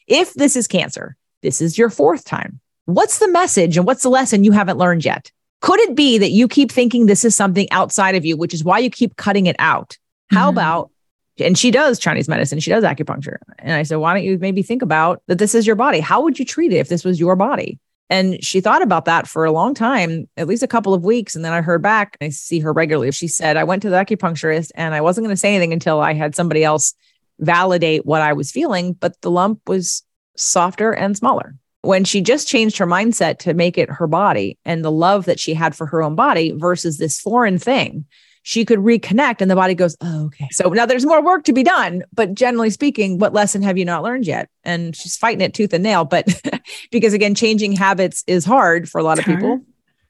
[0.06, 2.60] If this is cancer, this is your fourth time.
[2.84, 5.32] What's the message and what's the lesson you haven't learned yet?
[5.60, 8.64] Could it be that you keep thinking this is something outside of you, which is
[8.64, 9.96] why you keep cutting it out?
[10.30, 10.58] How mm-hmm.
[10.58, 10.90] about,
[11.38, 13.38] and she does Chinese medicine, she does acupuncture.
[13.58, 16.00] And I said, why don't you maybe think about that this is your body?
[16.00, 17.78] How would you treat it if this was your body?
[18.08, 21.34] And she thought about that for a long time, at least a couple of weeks.
[21.34, 23.10] And then I heard back, I see her regularly.
[23.10, 26.00] She said, I went to the acupuncturist and I wasn't going to say anything until
[26.00, 26.94] I had somebody else
[27.40, 30.02] validate what I was feeling, but the lump was
[30.36, 34.84] softer and smaller when she just changed her mindset to make it her body and
[34.84, 38.04] the love that she had for her own body versus this foreign thing,
[38.42, 40.46] she could reconnect and the body goes, Oh, okay.
[40.52, 42.04] So now there's more work to be done.
[42.12, 44.48] But generally speaking, what lesson have you not learned yet?
[44.62, 46.04] And she's fighting it tooth and nail.
[46.04, 46.40] But
[46.90, 49.60] because again, changing habits is hard for a lot of people.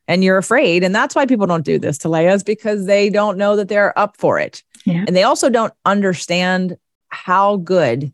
[0.08, 0.84] And you're afraid.
[0.84, 4.16] And that's why people don't do this Talea's because they don't know that they're up
[4.18, 4.62] for it.
[4.84, 5.04] Yeah.
[5.06, 6.76] And they also don't understand
[7.08, 8.12] how good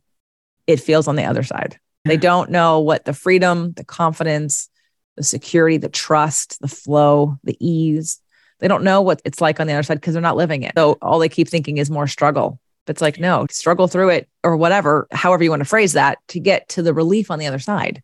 [0.66, 1.78] it feels on the other side.
[2.04, 4.68] They don't know what the freedom, the confidence,
[5.16, 8.20] the security, the trust, the flow, the ease.
[8.58, 10.72] They don't know what it's like on the other side because they're not living it.
[10.76, 12.58] So all they keep thinking is more struggle.
[12.86, 16.18] But it's like, no, struggle through it or whatever, however you want to phrase that,
[16.28, 18.02] to get to the relief on the other side.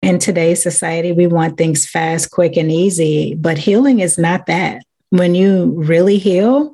[0.00, 4.82] In today's society, we want things fast, quick, and easy, but healing is not that.
[5.10, 6.72] When you really heal,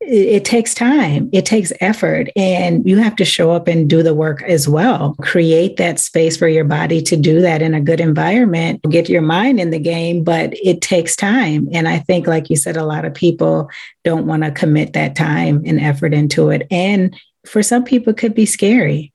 [0.00, 4.14] it takes time, it takes effort, and you have to show up and do the
[4.14, 5.16] work as well.
[5.20, 9.22] Create that space for your body to do that in a good environment, get your
[9.22, 11.68] mind in the game, but it takes time.
[11.72, 13.68] And I think, like you said, a lot of people
[14.04, 16.66] don't want to commit that time and effort into it.
[16.70, 19.12] And for some people, could be scary.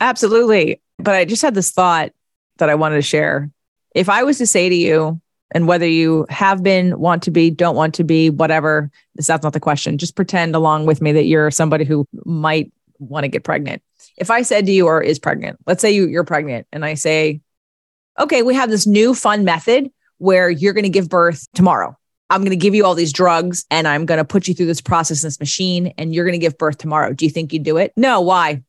[0.00, 0.80] Absolutely.
[0.98, 2.12] But I just had this thought
[2.58, 3.50] that I wanted to share.
[3.94, 5.20] If I was to say to you,
[5.54, 9.52] and whether you have been, want to be, don't want to be, whatever, that's not
[9.52, 9.98] the question.
[9.98, 13.82] Just pretend along with me that you're somebody who might want to get pregnant.
[14.16, 16.94] If I said to you or is pregnant, let's say you, you're pregnant, and I
[16.94, 17.40] say,
[18.18, 21.96] okay, we have this new fun method where you're going to give birth tomorrow.
[22.30, 24.66] I'm going to give you all these drugs and I'm going to put you through
[24.66, 27.12] this process, this machine, and you're going to give birth tomorrow.
[27.12, 27.92] Do you think you'd do it?
[27.96, 28.20] No.
[28.20, 28.62] Why?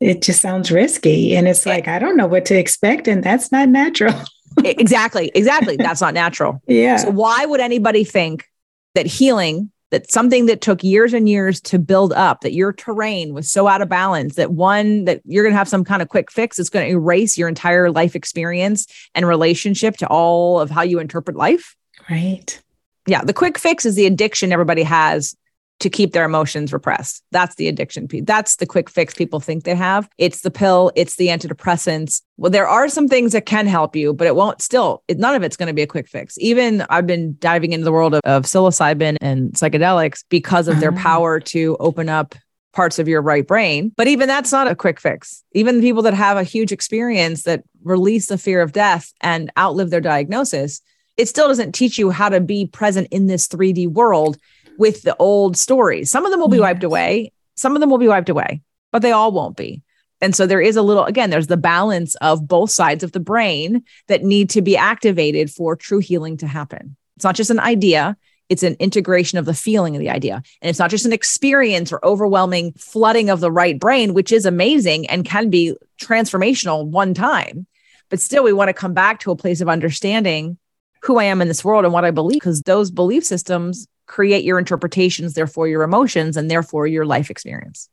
[0.00, 1.34] It just sounds risky.
[1.34, 3.08] And it's like, I don't know what to expect.
[3.08, 4.14] And that's not natural.
[4.64, 5.30] exactly.
[5.34, 5.76] Exactly.
[5.76, 6.60] That's not natural.
[6.68, 6.96] Yeah.
[6.96, 8.48] So why would anybody think
[8.94, 13.32] that healing, that something that took years and years to build up, that your terrain
[13.32, 16.08] was so out of balance that one, that you're going to have some kind of
[16.08, 20.70] quick fix that's going to erase your entire life experience and relationship to all of
[20.70, 21.76] how you interpret life?
[22.10, 22.60] Right.
[23.06, 23.22] Yeah.
[23.22, 25.36] The quick fix is the addiction everybody has
[25.84, 27.22] to keep their emotions repressed.
[27.30, 28.24] That's the addiction piece.
[28.24, 30.08] That's the quick fix people think they have.
[30.16, 32.22] It's the pill, it's the antidepressants.
[32.38, 35.34] Well, there are some things that can help you, but it won't still, it, none
[35.34, 36.38] of it's going to be a quick fix.
[36.38, 40.90] Even I've been diving into the world of, of psilocybin and psychedelics because of their
[40.90, 41.02] uh-huh.
[41.02, 42.34] power to open up
[42.72, 43.92] parts of your right brain.
[43.94, 45.44] But even that's not a quick fix.
[45.52, 49.52] Even the people that have a huge experience that release the fear of death and
[49.58, 50.80] outlive their diagnosis,
[51.18, 54.38] it still doesn't teach you how to be present in this 3D world
[54.78, 56.10] with the old stories.
[56.10, 56.62] Some of them will be yes.
[56.62, 59.82] wiped away, some of them will be wiped away, but they all won't be.
[60.20, 63.20] And so there is a little, again, there's the balance of both sides of the
[63.20, 66.96] brain that need to be activated for true healing to happen.
[67.16, 68.16] It's not just an idea,
[68.48, 70.42] it's an integration of the feeling of the idea.
[70.62, 74.46] And it's not just an experience or overwhelming flooding of the right brain, which is
[74.46, 77.66] amazing and can be transformational one time.
[78.10, 80.58] But still, we want to come back to a place of understanding
[81.02, 84.44] who I am in this world and what I believe, because those belief systems create
[84.44, 87.88] your interpretations, therefore your emotions, and therefore your life experience.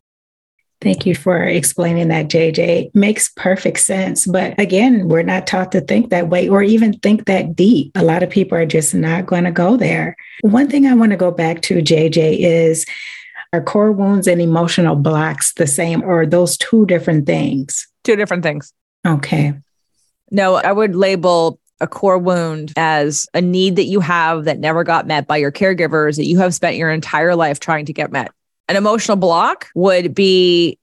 [0.81, 2.95] Thank you for explaining that, JJ.
[2.95, 4.25] Makes perfect sense.
[4.25, 7.91] But again, we're not taught to think that way or even think that deep.
[7.95, 10.17] A lot of people are just not going to go there.
[10.41, 12.87] One thing I want to go back to, JJ, is
[13.53, 17.87] Are core wounds and emotional blocks the same or those two different things?
[18.03, 18.73] Two different things.
[19.05, 19.53] Okay.
[20.31, 24.83] No, I would label a core wound as a need that you have that never
[24.83, 28.11] got met by your caregivers that you have spent your entire life trying to get
[28.11, 28.31] met.
[28.69, 30.77] An emotional block would be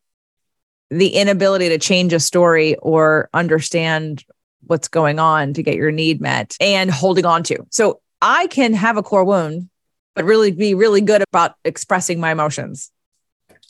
[0.91, 4.25] the inability to change a story or understand
[4.67, 7.65] what's going on to get your need met and holding on to.
[7.71, 9.69] So I can have a core wound,
[10.15, 12.91] but really be really good about expressing my emotions.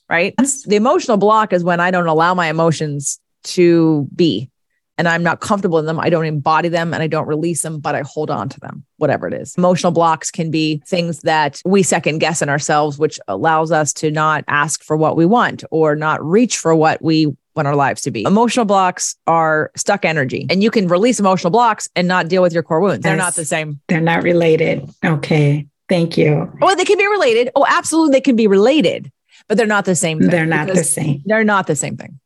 [0.08, 0.34] Right.
[0.38, 4.50] the emotional block is when I don't allow my emotions to be
[4.98, 5.98] and I'm not comfortable in them.
[5.98, 8.84] I don't embody them and I don't release them, but I hold on to them,
[8.96, 9.54] whatever it is.
[9.56, 14.10] Emotional blocks can be things that we second guess in ourselves, which allows us to
[14.10, 18.02] not ask for what we want or not reach for what we want our lives
[18.02, 18.24] to be.
[18.24, 22.52] Emotional blocks are stuck energy, and you can release emotional blocks and not deal with
[22.52, 23.02] your core wounds.
[23.02, 23.80] They're not the same.
[23.88, 24.88] They're not related.
[25.04, 25.66] Okay.
[25.88, 26.52] Thank you.
[26.60, 27.50] Oh, they can be related.
[27.56, 28.12] Oh, absolutely.
[28.12, 29.10] They can be related,
[29.48, 30.28] but they're not the same thing.
[30.28, 31.22] They're not the same.
[31.24, 32.20] They're not the same thing.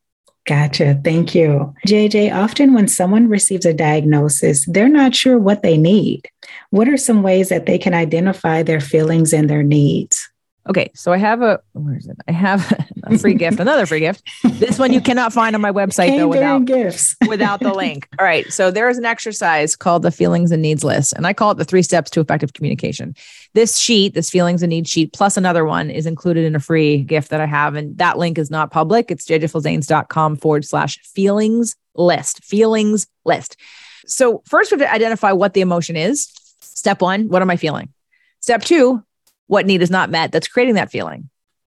[0.45, 1.01] Gotcha.
[1.05, 1.73] Thank you.
[1.87, 6.29] JJ, often when someone receives a diagnosis, they're not sure what they need.
[6.71, 10.32] What are some ways that they can identify their feelings and their needs?
[10.69, 12.17] Okay, so I have a where is it?
[12.29, 12.73] I have
[13.03, 14.23] a free gift, another free gift.
[14.45, 17.17] This one you cannot find on my website Came though without gifts.
[17.29, 18.09] without the link.
[18.19, 21.33] All right, so there is an exercise called the feelings and needs list, and I
[21.33, 23.17] call it the three steps to effective communication.
[23.55, 26.99] This sheet, this feelings and needs sheet, plus another one is included in a free
[26.99, 29.11] gift that I have, and that link is not public.
[29.11, 32.45] It's jjflizanes.com forward slash feelings list.
[32.45, 33.57] Feelings list.
[34.07, 36.29] So first, we have to identify what the emotion is.
[36.61, 37.89] Step one: What am I feeling?
[38.41, 39.03] Step two:
[39.53, 41.29] what need is not met that's creating that feeling.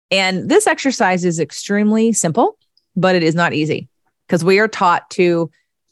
[0.09, 2.57] And this exercise is extremely simple,
[2.95, 3.87] but it is not easy
[4.25, 5.51] because we are taught to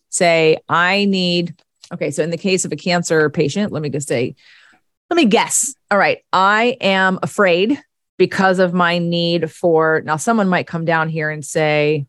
[0.10, 1.54] say, I need,
[1.94, 4.36] okay, so in the case of a cancer patient, let me just say,
[5.12, 5.76] let me guess.
[5.92, 7.80] All right, I am afraid
[8.18, 12.08] because of my need for, now someone might come down here and say,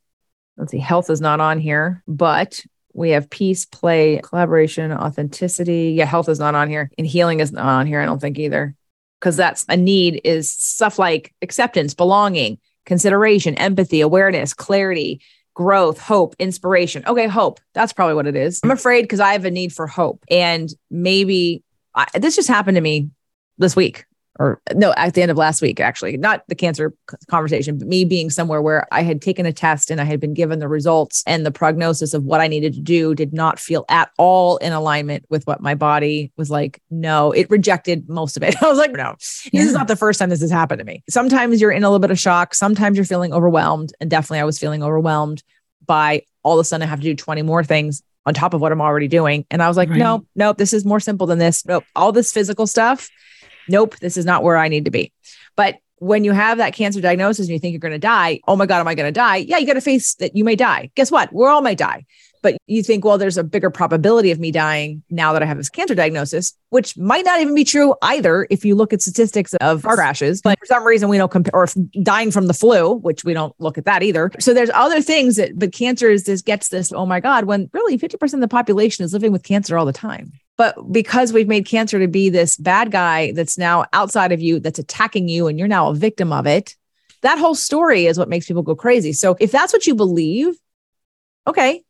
[0.56, 5.92] let's see, health is not on here, but we have peace, play, collaboration, authenticity.
[5.98, 8.00] Yeah, health is not on here, and healing is not on here.
[8.00, 8.74] I don't think either
[9.20, 15.20] because that's a need is stuff like acceptance, belonging, consideration, empathy, awareness, clarity,
[15.54, 17.02] growth, hope, inspiration.
[17.06, 17.60] Okay, hope.
[17.74, 18.60] That's probably what it is.
[18.62, 20.24] I'm afraid because I have a need for hope.
[20.30, 21.62] And maybe
[21.94, 23.10] I, this just happened to me
[23.58, 24.05] this week
[24.38, 26.94] or no, at the end of last week, actually, not the cancer
[27.28, 30.34] conversation, but me being somewhere where I had taken a test and I had been
[30.34, 33.84] given the results and the prognosis of what I needed to do did not feel
[33.88, 36.82] at all in alignment with what my body was like.
[36.90, 38.54] No, it rejected most of it.
[38.62, 39.16] I was like, no,
[39.52, 39.60] yeah.
[39.60, 41.02] this is not the first time this has happened to me.
[41.08, 42.54] Sometimes you're in a little bit of shock.
[42.54, 43.92] Sometimes you're feeling overwhelmed.
[44.00, 45.42] And definitely I was feeling overwhelmed
[45.86, 48.60] by all of a sudden I have to do 20 more things on top of
[48.60, 49.46] what I'm already doing.
[49.50, 49.98] And I was like, right.
[49.98, 51.64] no, nope, this is more simple than this.
[51.64, 53.08] Nope, all this physical stuff
[53.68, 55.12] nope, this is not where I need to be.
[55.56, 58.56] But when you have that cancer diagnosis and you think you're going to die, oh
[58.56, 59.36] my God, am I going to die?
[59.36, 60.90] Yeah, you got to face that you may die.
[60.94, 61.32] Guess what?
[61.32, 62.04] We're all might die.
[62.42, 65.56] But you think, well, there's a bigger probability of me dying now that I have
[65.56, 69.52] this cancer diagnosis, which might not even be true either if you look at statistics
[69.54, 70.42] of car crashes.
[70.42, 71.66] But for some reason, we don't compare, or
[72.02, 74.30] dying from the flu, which we don't look at that either.
[74.38, 77.68] So there's other things that, but cancer is this gets this, oh my God, when
[77.72, 80.32] really 50% of the population is living with cancer all the time.
[80.56, 84.58] But because we've made cancer to be this bad guy that's now outside of you,
[84.58, 86.74] that's attacking you, and you're now a victim of it,
[87.22, 89.12] that whole story is what makes people go crazy.
[89.12, 90.54] So if that's what you believe,
[91.46, 91.82] okay,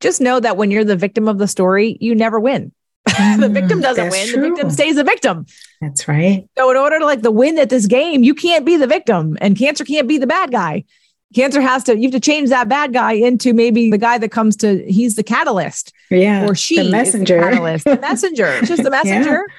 [0.00, 2.72] just know that when you're the victim of the story, you never win.
[3.06, 4.28] the victim mm, doesn't win.
[4.28, 4.42] True.
[4.42, 5.46] The victim stays a victim.
[5.80, 6.48] That's right.
[6.56, 9.36] So in order to like the win at this game, you can't be the victim
[9.40, 10.84] and cancer can't be the bad guy
[11.34, 14.30] cancer has to you have to change that bad guy into maybe the guy that
[14.30, 18.82] comes to he's the catalyst yeah or she the messenger the catalyst the messenger just
[18.82, 19.54] the messenger yeah.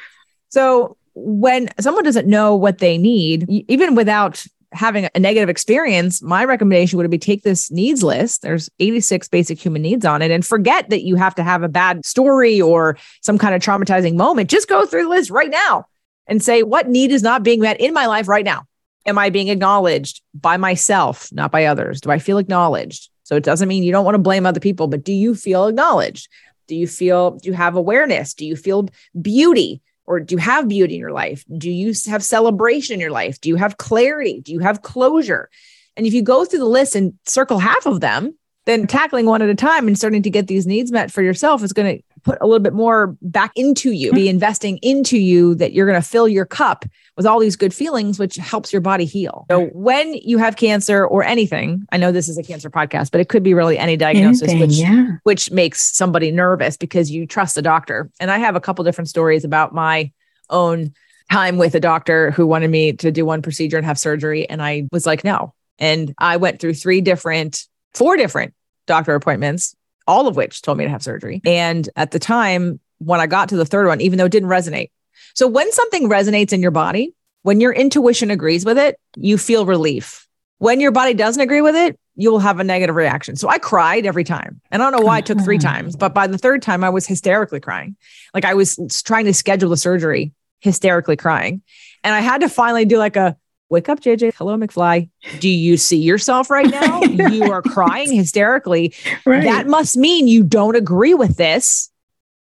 [0.50, 6.44] so when someone doesn't know what they need even without having a negative experience my
[6.44, 10.46] recommendation would be take this needs list there's 86 basic human needs on it and
[10.46, 14.50] forget that you have to have a bad story or some kind of traumatizing moment
[14.50, 15.86] just go through the list right now
[16.26, 18.66] and say what need is not being met in my life right now
[19.06, 22.02] am I being acknowledged by myself, not by others?
[22.02, 23.10] Do I feel acknowledged?
[23.24, 25.68] So it doesn't mean you don't want to blame other people, but do you feel
[25.68, 26.30] acknowledged?
[26.68, 28.34] Do you feel, do you have awareness?
[28.34, 28.90] Do you feel
[29.22, 29.82] beauty?
[30.06, 31.46] Or do you have beauty in your life?
[31.58, 33.40] Do you have celebration in your life?
[33.40, 34.42] Do you have clarity?
[34.42, 35.50] Do you have closure?
[35.96, 38.36] And if you go through the list and circle half of them,
[38.66, 41.64] then tackling one at a time and starting to get these needs met for yourself
[41.64, 44.30] is going to put a little bit more back into you, be mm-hmm.
[44.30, 46.86] investing into you that you're going to fill your cup
[47.16, 49.46] with all these good feelings, which helps your body heal.
[49.52, 53.22] So when you have cancer or anything, I know this is a cancer podcast, but
[53.22, 55.08] it could be really any diagnosis, anything, which, yeah.
[55.24, 58.10] which makes somebody nervous because you trust a doctor.
[58.20, 60.12] And I have a couple different stories about my
[60.50, 60.94] own
[61.32, 64.50] time with a doctor who wanted me to do one procedure and have surgery.
[64.50, 65.54] And I was like, no.
[65.80, 68.54] And I went through three different, four different
[68.86, 69.76] doctor appointments,
[70.08, 71.42] all of which told me to have surgery.
[71.46, 74.50] And at the time, when I got to the third one, even though it didn't
[74.50, 74.92] resonate.
[75.34, 79.66] So when something resonates in your body, when your intuition agrees with it, you feel
[79.66, 80.28] relief.
[80.60, 83.36] When your body doesn't agree with it, you will have a negative reaction.
[83.36, 84.62] So I cried every time.
[84.72, 85.68] And I don't know why it took three mm-hmm.
[85.68, 87.96] times, but by the third time, I was hysterically crying.
[88.34, 91.62] Like I was trying to schedule the surgery, hysterically crying.
[92.04, 93.36] And I had to finally do like a
[93.70, 94.36] wake up, JJ.
[94.36, 95.10] Hello, McFly.
[95.40, 97.02] Do you see yourself right now?
[97.02, 98.94] you are crying hysterically.
[99.26, 99.44] Right.
[99.44, 101.90] That must mean you don't agree with this.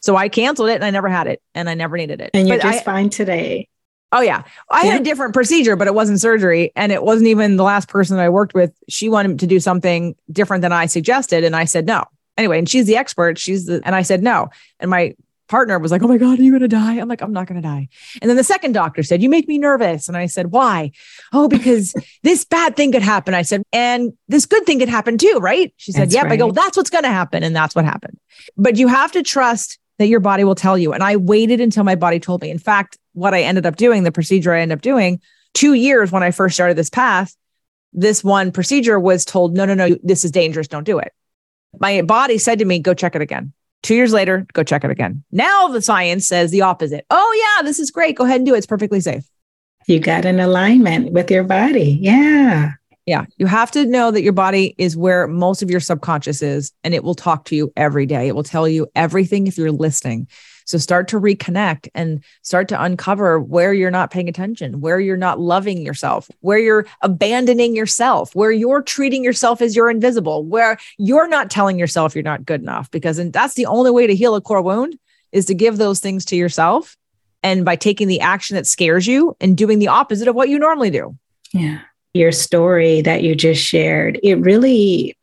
[0.00, 2.30] So I canceled it and I never had it and I never needed it.
[2.34, 3.68] And you're but just I, fine today.
[4.12, 4.42] Oh yeah.
[4.70, 4.92] I yeah.
[4.92, 6.72] had a different procedure, but it wasn't surgery.
[6.74, 8.72] And it wasn't even the last person that I worked with.
[8.88, 11.44] She wanted to do something different than I suggested.
[11.44, 12.04] And I said no.
[12.36, 13.38] Anyway, and she's the expert.
[13.38, 14.48] She's the and I said no.
[14.80, 15.14] And my
[15.50, 16.98] partner was like, Oh my God, are you gonna die?
[16.98, 17.88] I'm like, I'm not gonna die.
[18.22, 20.08] And then the second doctor said, You make me nervous.
[20.08, 20.92] And I said, Why?
[21.32, 21.92] Oh, because
[22.22, 23.34] this bad thing could happen.
[23.34, 25.74] I said, and this good thing could happen too, right?
[25.76, 26.24] She said, Yep.
[26.24, 26.32] Right.
[26.32, 27.42] I go, that's what's gonna happen.
[27.42, 28.18] And that's what happened.
[28.56, 30.94] But you have to trust that your body will tell you.
[30.94, 32.50] And I waited until my body told me.
[32.50, 35.20] In fact, what I ended up doing, the procedure I ended up doing,
[35.52, 37.36] two years when I first started this path,
[37.92, 40.68] this one procedure was told, no, no, no, this is dangerous.
[40.68, 41.12] Don't do it.
[41.78, 43.52] My body said to me, go check it again.
[43.82, 45.22] Two years later, go check it again.
[45.32, 47.04] Now the science says the opposite.
[47.10, 48.16] Oh, yeah, this is great.
[48.16, 48.58] Go ahead and do it.
[48.58, 49.28] It's perfectly safe.
[49.86, 51.98] You got an alignment with your body.
[52.00, 52.72] Yeah.
[53.06, 53.24] Yeah.
[53.38, 56.94] You have to know that your body is where most of your subconscious is, and
[56.94, 58.28] it will talk to you every day.
[58.28, 60.28] It will tell you everything if you're listening.
[60.66, 65.16] So start to reconnect and start to uncover where you're not paying attention, where you're
[65.16, 70.78] not loving yourself, where you're abandoning yourself, where you're treating yourself as you're invisible, where
[70.96, 72.88] you're not telling yourself you're not good enough.
[72.92, 74.96] Because and that's the only way to heal a core wound
[75.32, 76.96] is to give those things to yourself.
[77.42, 80.58] And by taking the action that scares you and doing the opposite of what you
[80.58, 81.16] normally do.
[81.52, 81.80] Yeah
[82.14, 85.16] your story that you just shared, it really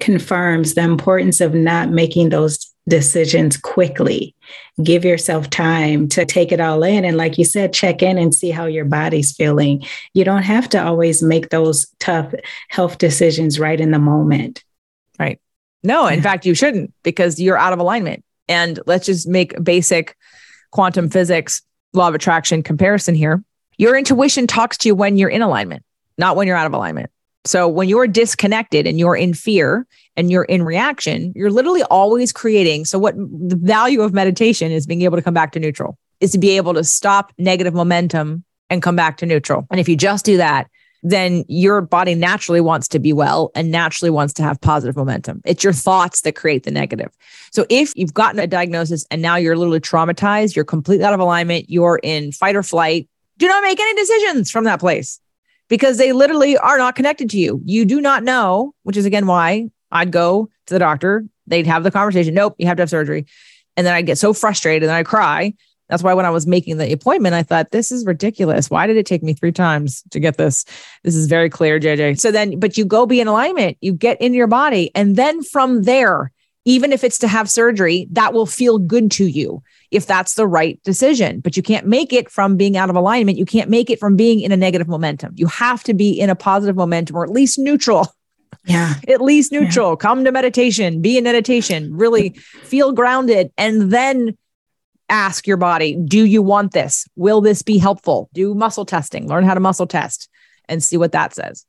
[0.00, 4.34] confirms the importance of not making those decisions quickly.
[4.82, 7.04] Give yourself time to take it all in.
[7.04, 9.84] And like you said, check in and see how your body's feeling.
[10.14, 12.32] You don't have to always make those tough
[12.68, 14.64] health decisions right in the moment.
[15.18, 15.40] Right.
[15.82, 18.24] No, in fact, you shouldn't because you're out of alignment.
[18.48, 20.16] And let's just make basic
[20.70, 21.62] quantum physics,
[21.92, 23.42] law of attraction comparison here.
[23.76, 25.84] Your intuition talks to you when you're in alignment
[26.18, 27.10] not when you're out of alignment.
[27.44, 32.32] So when you're disconnected and you're in fear and you're in reaction, you're literally always
[32.32, 32.84] creating.
[32.84, 36.32] So what the value of meditation is being able to come back to neutral, is
[36.32, 39.66] to be able to stop negative momentum and come back to neutral.
[39.70, 40.68] And if you just do that,
[41.02, 45.40] then your body naturally wants to be well and naturally wants to have positive momentum.
[45.44, 47.16] It's your thoughts that create the negative.
[47.52, 51.20] So if you've gotten a diagnosis and now you're literally traumatized, you're completely out of
[51.20, 53.08] alignment, you're in fight or flight,
[53.38, 55.20] do not make any decisions from that place
[55.68, 57.60] because they literally are not connected to you.
[57.64, 61.24] You do not know, which is again why I'd go to the doctor.
[61.46, 62.34] They'd have the conversation.
[62.34, 63.26] Nope, you have to have surgery.
[63.76, 65.54] And then I get so frustrated and I cry.
[65.88, 68.68] That's why when I was making the appointment, I thought, this is ridiculous.
[68.68, 70.64] Why did it take me three times to get this?
[71.02, 72.20] This is very clear, JJ.
[72.20, 74.90] So then, but you go be in alignment, you get in your body.
[74.94, 76.30] And then from there,
[76.64, 80.46] even if it's to have surgery, that will feel good to you if that's the
[80.46, 81.40] right decision.
[81.40, 83.38] But you can't make it from being out of alignment.
[83.38, 85.32] You can't make it from being in a negative momentum.
[85.36, 88.14] You have to be in a positive momentum or at least neutral.
[88.64, 88.94] Yeah.
[89.08, 89.92] At least neutral.
[89.92, 89.96] Yeah.
[89.96, 94.36] Come to meditation, be in meditation, really feel grounded, and then
[95.08, 97.06] ask your body, do you want this?
[97.16, 98.28] Will this be helpful?
[98.34, 100.28] Do muscle testing, learn how to muscle test
[100.68, 101.64] and see what that says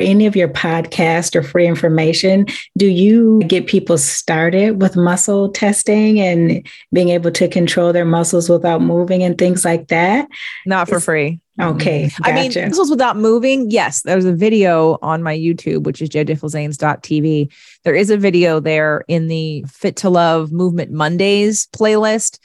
[0.00, 2.46] any of your podcast or free information,
[2.76, 8.48] do you get people started with muscle testing and being able to control their muscles
[8.48, 10.28] without moving and things like that?
[10.66, 11.40] Not for free.
[11.60, 12.08] Okay.
[12.08, 12.22] Gotcha.
[12.24, 13.70] I mean, muscles without moving.
[13.70, 17.52] Yes, there's a video on my YouTube, which is jjflizanes.tv.
[17.84, 22.38] There is a video there in the Fit to Love Movement Mondays playlist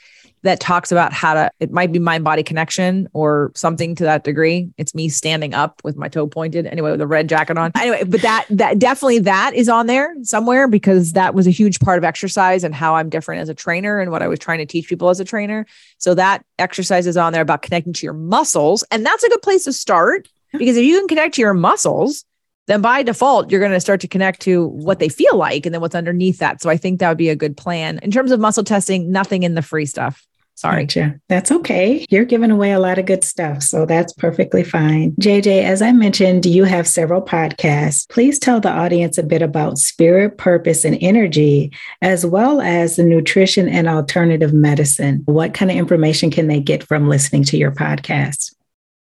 [0.46, 4.24] that talks about how to it might be mind body connection or something to that
[4.24, 7.70] degree it's me standing up with my toe pointed anyway with a red jacket on
[7.76, 11.78] anyway but that that definitely that is on there somewhere because that was a huge
[11.80, 14.58] part of exercise and how i'm different as a trainer and what i was trying
[14.58, 15.66] to teach people as a trainer
[15.98, 19.42] so that exercise is on there about connecting to your muscles and that's a good
[19.42, 22.24] place to start because if you can connect to your muscles
[22.66, 25.74] then by default, you're going to start to connect to what they feel like and
[25.74, 26.60] then what's underneath that.
[26.60, 27.98] So I think that would be a good plan.
[28.02, 30.26] In terms of muscle testing, nothing in the free stuff.
[30.56, 30.84] Sorry.
[30.84, 31.20] Gotcha.
[31.28, 32.06] That's okay.
[32.08, 33.62] You're giving away a lot of good stuff.
[33.62, 35.12] So that's perfectly fine.
[35.20, 38.08] JJ, as I mentioned, you have several podcasts.
[38.08, 43.04] Please tell the audience a bit about spirit, purpose, and energy, as well as the
[43.04, 45.22] nutrition and alternative medicine.
[45.26, 48.54] What kind of information can they get from listening to your podcast?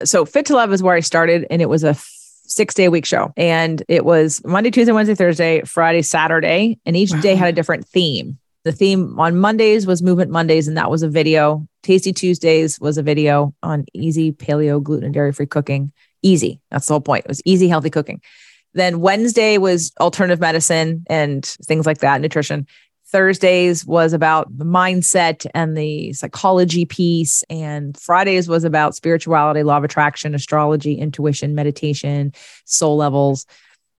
[0.04, 1.96] So, Fit to Love is where I started, and it was a
[2.50, 3.32] six day a week show.
[3.38, 6.80] And it was Monday, Tuesday, Wednesday, Thursday, Friday, Saturday.
[6.86, 7.22] And each wow.
[7.22, 8.39] day had a different theme.
[8.66, 11.66] The theme on Mondays was Movement Mondays, and that was a video.
[11.82, 15.94] Tasty Tuesdays was a video on easy paleo, gluten, and dairy free cooking.
[16.22, 16.60] Easy.
[16.70, 17.26] That's the whole point.
[17.26, 18.22] It was easy, healthy cooking.
[18.74, 22.68] Then Wednesday was alternative medicine and things like that, nutrition.
[23.08, 27.44] Thursdays was about the mindset and the psychology piece.
[27.50, 32.34] And Fridays was about spirituality, law of attraction, astrology, intuition, meditation,
[32.66, 33.48] soul levels.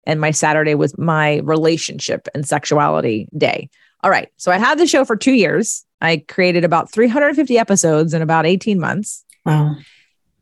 [0.06, 3.68] And my Saturday was my relationship and sexuality day.
[4.02, 4.28] All right.
[4.36, 5.84] So I had the show for two years.
[6.00, 9.24] I created about 350 episodes in about 18 months.
[9.44, 9.76] Wow.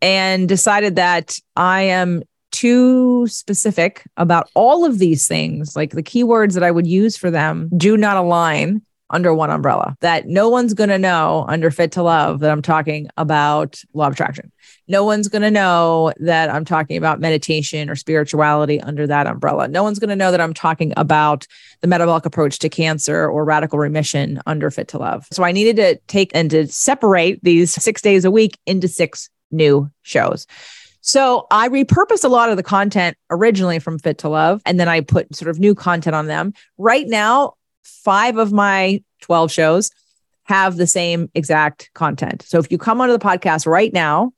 [0.00, 6.54] And decided that I am too specific about all of these things, like the keywords
[6.54, 9.96] that I would use for them, do not align under one umbrella.
[10.00, 14.06] That no one's going to know under Fit to Love that I'm talking about law
[14.06, 14.52] of attraction.
[14.86, 19.68] No one's going to know that I'm talking about meditation or spirituality under that umbrella.
[19.68, 21.46] No one's going to know that I'm talking about
[21.80, 25.26] the metabolic approach to cancer or radical remission under Fit to Love.
[25.32, 29.30] So I needed to take and to separate these six days a week into six
[29.50, 30.46] new shows.
[31.00, 34.88] So I repurposed a lot of the content originally from Fit to Love, and then
[34.88, 36.52] I put sort of new content on them.
[36.76, 37.54] Right now,
[38.04, 39.90] five of my 12 shows
[40.44, 42.42] have the same exact content.
[42.42, 44.32] So if you come onto the podcast right now,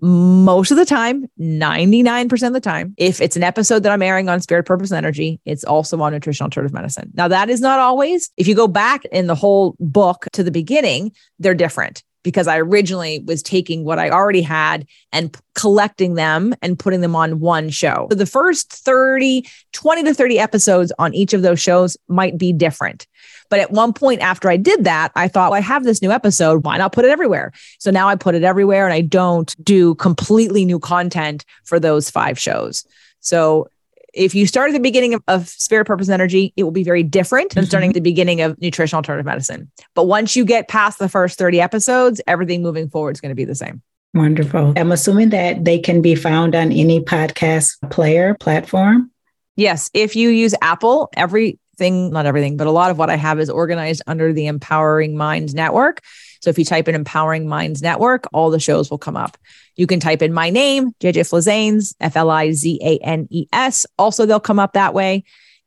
[0.00, 4.28] most of the time, 99% of the time, if it's an episode that I'm airing
[4.28, 7.12] on spirit, purpose, and energy, it's also on nutritional alternative medicine.
[7.14, 8.30] Now, that is not always.
[8.36, 12.58] If you go back in the whole book to the beginning, they're different because I
[12.58, 17.70] originally was taking what I already had and collecting them and putting them on one
[17.70, 18.06] show.
[18.10, 22.52] So the first 30, 20 to 30 episodes on each of those shows might be
[22.52, 23.06] different.
[23.50, 26.10] But at one point after I did that, I thought, well, I have this new
[26.10, 26.64] episode.
[26.64, 27.52] Why not put it everywhere?
[27.78, 32.08] So now I put it everywhere and I don't do completely new content for those
[32.08, 32.86] five shows.
[33.20, 33.68] So
[34.12, 37.02] if you start at the beginning of, of spirit purpose energy it will be very
[37.02, 37.96] different than starting mm-hmm.
[37.96, 39.70] at the beginning of nutritional alternative medicine.
[39.94, 43.36] But once you get past the first 30 episodes everything moving forward is going to
[43.36, 43.82] be the same.
[44.14, 44.74] Wonderful.
[44.76, 49.10] I'm assuming that they can be found on any podcast player platform?
[49.56, 49.90] Yes.
[49.94, 53.48] If you use apple everything not everything but a lot of what i have is
[53.48, 56.00] organized under the empowering minds network
[56.42, 59.38] so if you type in Empowering Minds Network, all the shows will come up.
[59.76, 63.46] You can type in my name, JJ Flizanes, F L I Z A N E
[63.52, 63.86] S.
[63.96, 65.22] Also, they'll come up that way.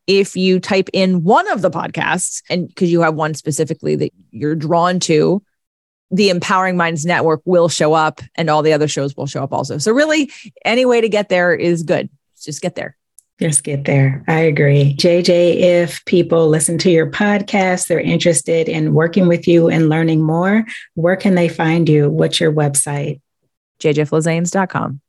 [0.05, 4.11] If you type in one of the podcasts, and because you have one specifically that
[4.31, 5.41] you're drawn to,
[6.11, 9.53] the Empowering Minds Network will show up and all the other shows will show up
[9.53, 9.77] also.
[9.77, 10.29] So, really,
[10.65, 12.09] any way to get there is good.
[12.37, 12.97] Just get there.
[13.39, 14.23] Just get there.
[14.27, 14.95] I agree.
[14.95, 20.21] JJ, if people listen to your podcast, they're interested in working with you and learning
[20.21, 22.09] more, where can they find you?
[22.09, 23.19] What's your website?
[23.79, 25.01] jjflizanes.com.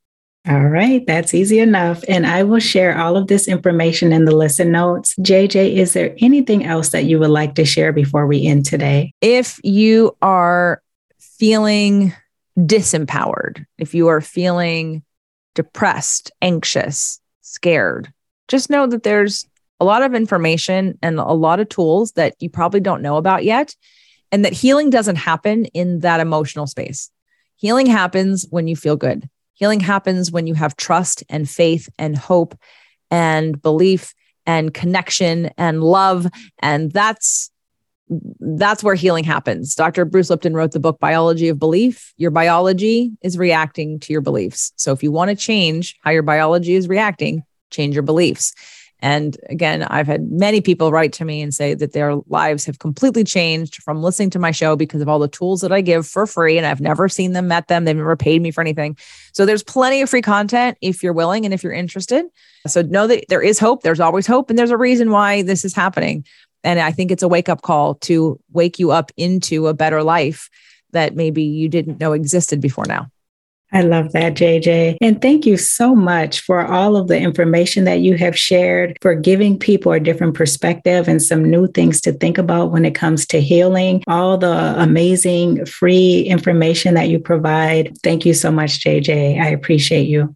[0.49, 2.05] All right, that's easy enough.
[2.09, 5.15] And I will share all of this information in the listen notes.
[5.17, 9.13] JJ, is there anything else that you would like to share before we end today?
[9.21, 10.83] If you are
[11.19, 12.13] feeling
[12.57, 15.03] disempowered, if you are feeling
[15.57, 18.13] depressed, anxious, scared,
[18.49, 19.47] just know that there's
[19.81, 23.45] a lot of information and a lot of tools that you probably don't know about
[23.45, 23.75] yet.
[24.33, 27.11] And that healing doesn't happen in that emotional space.
[27.57, 29.29] Healing happens when you feel good.
[29.55, 32.59] Healing happens when you have trust and faith and hope
[33.11, 36.27] and belief and connection and love.
[36.59, 37.51] And that's
[38.39, 39.75] that's where healing happens.
[39.75, 40.05] Dr.
[40.05, 42.15] Bruce Lipton wrote the book Biology of Belief.
[42.17, 44.73] Your biology is reacting to your beliefs.
[44.77, 48.55] So if you want to change how your biology is reacting, change your beliefs.
[49.01, 52.79] And again, I've had many people write to me and say that their lives have
[52.79, 56.07] completely changed from listening to my show because of all the tools that I give
[56.07, 56.57] for free.
[56.57, 57.85] And I've never seen them, met them.
[57.85, 58.97] They've never paid me for anything.
[59.33, 62.25] So there's plenty of free content if you're willing and if you're interested.
[62.67, 63.83] So know that there is hope.
[63.83, 64.49] There's always hope.
[64.49, 66.25] And there's a reason why this is happening.
[66.65, 70.03] And I think it's a wake up call to wake you up into a better
[70.03, 70.49] life
[70.93, 73.09] that maybe you didn't know existed before now.
[73.77, 74.97] I love that, JJ.
[75.03, 79.15] And thank you so much for all of the information that you have shared, for
[79.15, 83.27] giving people a different perspective and some new things to think about when it comes
[83.27, 87.95] to healing, all the amazing free information that you provide.
[88.03, 89.39] Thank you so much, JJ.
[89.39, 90.35] I appreciate you.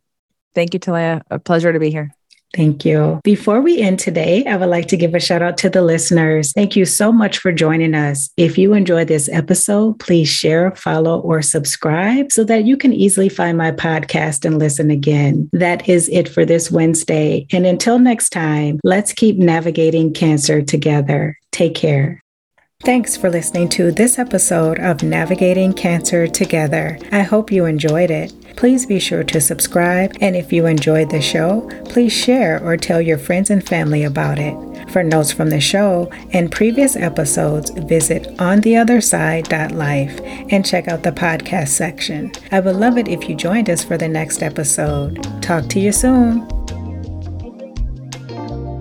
[0.55, 1.23] Thank you, Talea.
[1.31, 2.15] A pleasure to be here.
[2.55, 3.21] Thank you.
[3.23, 6.53] Before we end today, I would like to give a shout out to the listeners.
[6.53, 8.31] Thank you so much for joining us.
[8.37, 13.29] If you enjoyed this episode, please share, follow, or subscribe so that you can easily
[13.29, 15.49] find my podcast and listen again.
[15.53, 17.47] That is it for this Wednesday.
[17.53, 21.39] And until next time, let's keep navigating cancer together.
[21.53, 22.23] Take care.
[22.83, 26.99] Thanks for listening to this episode of Navigating Cancer Together.
[27.13, 28.33] I hope you enjoyed it.
[28.57, 32.99] Please be sure to subscribe, and if you enjoyed the show, please share or tell
[32.99, 34.57] your friends and family about it.
[34.91, 40.21] For notes from the show and previous episodes, visit ontheotherside.life
[40.51, 42.33] and check out the podcast section.
[42.51, 45.23] I would love it if you joined us for the next episode.
[45.43, 46.49] Talk to you soon.